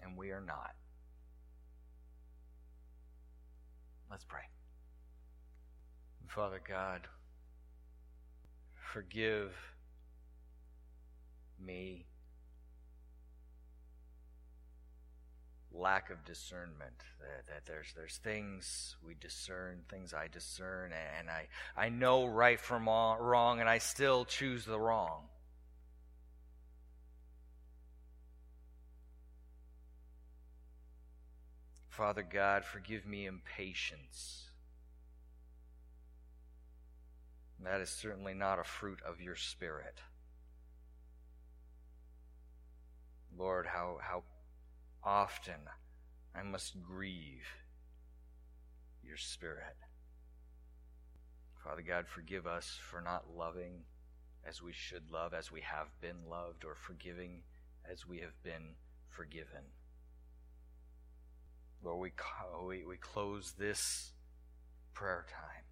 and 0.00 0.16
we 0.16 0.30
are 0.30 0.40
not. 0.40 0.72
Let's 4.10 4.24
pray. 4.24 4.42
Father 6.28 6.60
God, 6.66 7.08
forgive 8.92 9.52
me. 11.60 12.06
Lack 15.74 16.10
of 16.10 16.24
discernment. 16.24 17.02
That, 17.20 17.46
that 17.46 17.66
there's 17.66 17.92
there's 17.96 18.16
things 18.18 18.96
we 19.06 19.14
discern, 19.14 19.80
things 19.88 20.12
I 20.12 20.28
discern, 20.28 20.92
and 21.18 21.30
I, 21.30 21.48
I 21.76 21.88
know 21.88 22.26
right 22.26 22.60
from 22.60 22.86
wrong, 22.86 23.60
and 23.60 23.68
I 23.68 23.78
still 23.78 24.24
choose 24.24 24.64
the 24.64 24.78
wrong. 24.78 25.24
Father 31.88 32.22
God, 32.22 32.64
forgive 32.64 33.06
me 33.06 33.26
impatience. 33.26 34.48
That 37.62 37.80
is 37.80 37.90
certainly 37.90 38.34
not 38.34 38.58
a 38.58 38.64
fruit 38.64 39.00
of 39.06 39.20
your 39.20 39.36
Spirit. 39.36 40.00
Lord, 43.38 43.66
how, 43.66 43.98
how 44.00 44.24
often 45.04 45.68
I 46.34 46.42
must 46.42 46.82
grieve 46.82 47.46
your 49.02 49.16
Spirit. 49.16 49.76
Father 51.62 51.82
God, 51.82 52.06
forgive 52.08 52.46
us 52.46 52.78
for 52.90 53.00
not 53.00 53.36
loving 53.36 53.84
as 54.44 54.62
we 54.62 54.72
should 54.72 55.10
love, 55.10 55.34
as 55.34 55.52
we 55.52 55.60
have 55.60 55.88
been 56.00 56.28
loved, 56.28 56.64
or 56.64 56.74
forgiving 56.74 57.42
as 57.90 58.06
we 58.06 58.18
have 58.18 58.42
been 58.42 58.74
forgiven. 59.08 59.62
Lord, 61.84 62.00
we, 62.00 62.12
we, 62.66 62.84
we 62.84 62.96
close 62.96 63.54
this 63.58 64.12
prayer 64.94 65.26
time 65.28 65.64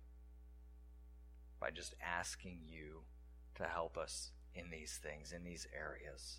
by 1.60 1.70
just 1.70 1.94
asking 2.04 2.60
you 2.66 3.02
to 3.56 3.64
help 3.64 3.96
us 3.96 4.32
in 4.54 4.70
these 4.70 4.98
things, 5.02 5.32
in 5.32 5.44
these 5.44 5.66
areas. 5.76 6.38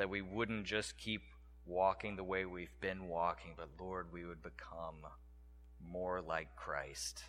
That 0.00 0.08
we 0.08 0.22
wouldn't 0.22 0.64
just 0.64 0.96
keep 0.96 1.20
walking 1.66 2.16
the 2.16 2.24
way 2.24 2.46
we've 2.46 2.80
been 2.80 3.06
walking, 3.06 3.50
but 3.54 3.68
Lord, 3.78 4.06
we 4.10 4.24
would 4.24 4.42
become 4.42 5.04
more 5.78 6.22
like 6.22 6.56
Christ, 6.56 7.22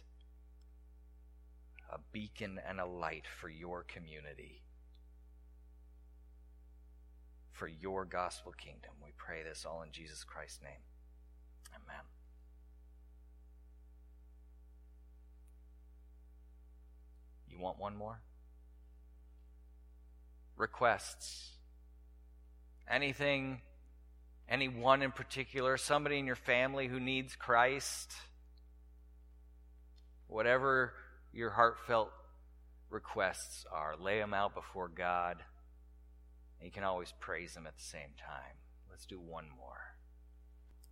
a 1.91 1.97
beacon 2.13 2.61
and 2.65 2.79
a 2.79 2.85
light 2.85 3.25
for 3.41 3.49
your 3.49 3.83
community, 3.83 4.61
for 7.51 7.67
your 7.67 8.05
gospel 8.05 8.53
kingdom. 8.53 8.91
We 9.03 9.11
pray 9.17 9.43
this 9.43 9.65
all 9.65 9.81
in 9.81 9.91
Jesus 9.91 10.23
Christ's 10.23 10.63
name. 10.63 10.71
Amen. 11.75 12.05
You 17.49 17.59
want 17.59 17.77
one 17.77 17.97
more? 17.97 18.21
Requests. 20.55 21.57
Anything, 22.91 23.61
anyone 24.49 25.01
in 25.01 25.11
particular, 25.11 25.77
somebody 25.77 26.19
in 26.19 26.27
your 26.27 26.35
family 26.35 26.87
who 26.87 26.99
needs 26.99 27.37
Christ. 27.37 28.11
Whatever 30.27 30.93
your 31.31 31.51
heartfelt 31.51 32.11
requests 32.89 33.65
are, 33.71 33.95
lay 33.97 34.19
them 34.19 34.33
out 34.33 34.53
before 34.53 34.89
God. 34.89 35.37
And 36.59 36.67
you 36.67 36.71
can 36.71 36.83
always 36.83 37.13
praise 37.19 37.55
Him 37.55 37.65
at 37.65 37.77
the 37.77 37.83
same 37.83 38.11
time. 38.17 38.57
Let's 38.89 39.05
do 39.05 39.19
one 39.19 39.45
more. 39.57 39.95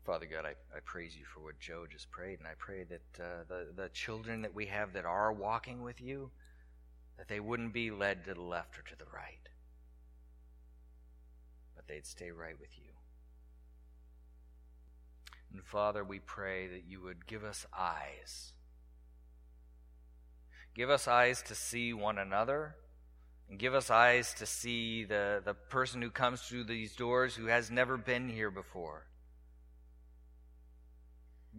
Father 0.05 0.25
God, 0.25 0.45
I, 0.45 0.51
I 0.75 0.79
praise 0.85 1.15
you 1.17 1.25
for 1.25 1.41
what 1.41 1.59
Joe 1.59 1.85
just 1.91 2.09
prayed, 2.09 2.39
and 2.39 2.47
I 2.47 2.53
pray 2.57 2.85
that 2.85 3.23
uh, 3.23 3.43
the, 3.47 3.67
the 3.75 3.89
children 3.89 4.41
that 4.41 4.55
we 4.55 4.67
have 4.67 4.93
that 4.93 5.05
are 5.05 5.33
walking 5.33 5.83
with 5.83 6.01
you, 6.01 6.31
that 7.17 7.27
they 7.27 7.41
wouldn't 7.41 7.73
be 7.73 7.91
led 7.91 8.23
to 8.25 8.33
the 8.33 8.41
left 8.41 8.79
or 8.79 8.83
to 8.83 8.95
the 8.97 9.05
right, 9.13 9.48
they'd 11.89 12.05
stay 12.05 12.31
right 12.31 12.57
with 12.59 12.77
you. 12.77 12.93
And 15.51 15.63
Father, 15.65 16.03
we 16.03 16.19
pray 16.19 16.67
that 16.67 16.83
you 16.87 17.01
would 17.01 17.25
give 17.25 17.43
us 17.43 17.65
eyes. 17.77 18.53
Give 20.75 20.89
us 20.89 21.07
eyes 21.07 21.41
to 21.43 21.55
see 21.55 21.91
one 21.91 22.17
another, 22.17 22.75
and 23.49 23.59
give 23.59 23.73
us 23.73 23.89
eyes 23.89 24.33
to 24.35 24.45
see 24.45 25.03
the, 25.03 25.41
the 25.43 25.55
person 25.55 26.01
who 26.01 26.11
comes 26.11 26.41
through 26.41 26.65
these 26.65 26.95
doors 26.95 27.35
who 27.35 27.47
has 27.47 27.71
never 27.71 27.97
been 27.97 28.29
here 28.29 28.51
before. 28.51 29.07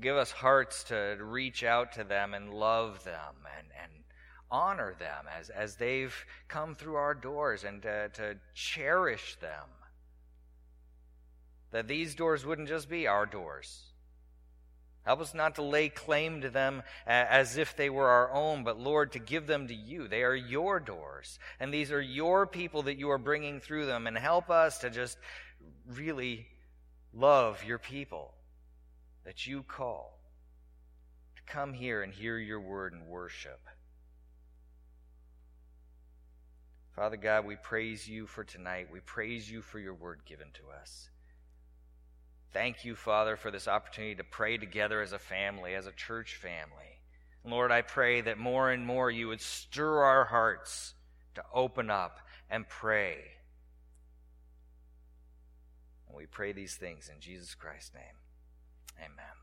Give 0.00 0.16
us 0.16 0.30
hearts 0.30 0.84
to 0.84 1.16
reach 1.20 1.64
out 1.64 1.92
to 1.92 2.04
them 2.04 2.32
and 2.32 2.54
love 2.54 3.02
them 3.02 3.34
and, 3.58 3.66
and 3.82 4.04
honor 4.50 4.94
them 4.98 5.26
as, 5.38 5.50
as 5.50 5.76
they've 5.76 6.14
come 6.48 6.74
through 6.76 6.94
our 6.94 7.14
doors 7.14 7.64
and 7.64 7.82
to, 7.82 8.08
to 8.10 8.36
cherish 8.54 9.36
them. 9.40 9.68
That 11.72 11.88
these 11.88 12.14
doors 12.14 12.44
wouldn't 12.44 12.68
just 12.68 12.88
be 12.88 13.06
our 13.06 13.26
doors. 13.26 13.84
Help 15.04 15.20
us 15.20 15.34
not 15.34 15.54
to 15.54 15.62
lay 15.62 15.88
claim 15.88 16.42
to 16.42 16.50
them 16.50 16.82
as 17.06 17.56
if 17.56 17.74
they 17.74 17.88
were 17.88 18.08
our 18.08 18.32
own, 18.32 18.64
but 18.64 18.78
Lord, 18.78 19.12
to 19.12 19.18
give 19.18 19.46
them 19.46 19.68
to 19.68 19.74
you. 19.74 20.08
They 20.08 20.22
are 20.22 20.34
your 20.34 20.78
doors, 20.78 21.38
and 21.58 21.72
these 21.72 21.90
are 21.90 22.00
your 22.00 22.46
people 22.46 22.82
that 22.82 22.98
you 22.98 23.10
are 23.10 23.18
bringing 23.18 23.60
through 23.60 23.86
them. 23.86 24.06
And 24.06 24.16
help 24.16 24.50
us 24.50 24.78
to 24.78 24.90
just 24.90 25.18
really 25.86 26.46
love 27.12 27.64
your 27.64 27.78
people 27.78 28.34
that 29.24 29.46
you 29.46 29.62
call 29.62 30.18
to 31.36 31.42
come 31.52 31.72
here 31.72 32.02
and 32.02 32.12
hear 32.12 32.38
your 32.38 32.60
word 32.60 32.92
and 32.92 33.06
worship. 33.06 33.60
Father 36.96 37.16
God, 37.16 37.46
we 37.46 37.56
praise 37.56 38.08
you 38.08 38.26
for 38.26 38.44
tonight. 38.44 38.88
We 38.92 39.00
praise 39.00 39.50
you 39.50 39.62
for 39.62 39.78
your 39.78 39.94
word 39.94 40.20
given 40.26 40.48
to 40.54 40.62
us. 40.80 41.09
Thank 42.52 42.84
you, 42.84 42.96
Father, 42.96 43.36
for 43.36 43.50
this 43.50 43.68
opportunity 43.68 44.16
to 44.16 44.24
pray 44.24 44.58
together 44.58 45.00
as 45.00 45.12
a 45.12 45.18
family, 45.18 45.74
as 45.74 45.86
a 45.86 45.92
church 45.92 46.36
family. 46.36 47.00
Lord, 47.44 47.70
I 47.70 47.82
pray 47.82 48.20
that 48.22 48.38
more 48.38 48.70
and 48.70 48.84
more 48.84 49.10
you 49.10 49.28
would 49.28 49.40
stir 49.40 50.02
our 50.02 50.24
hearts 50.24 50.94
to 51.36 51.44
open 51.54 51.90
up 51.90 52.18
and 52.50 52.68
pray. 52.68 53.18
And 56.08 56.16
we 56.16 56.26
pray 56.26 56.52
these 56.52 56.74
things 56.74 57.08
in 57.12 57.20
Jesus 57.20 57.54
Christ's 57.54 57.94
name. 57.94 58.18
Amen. 58.98 59.39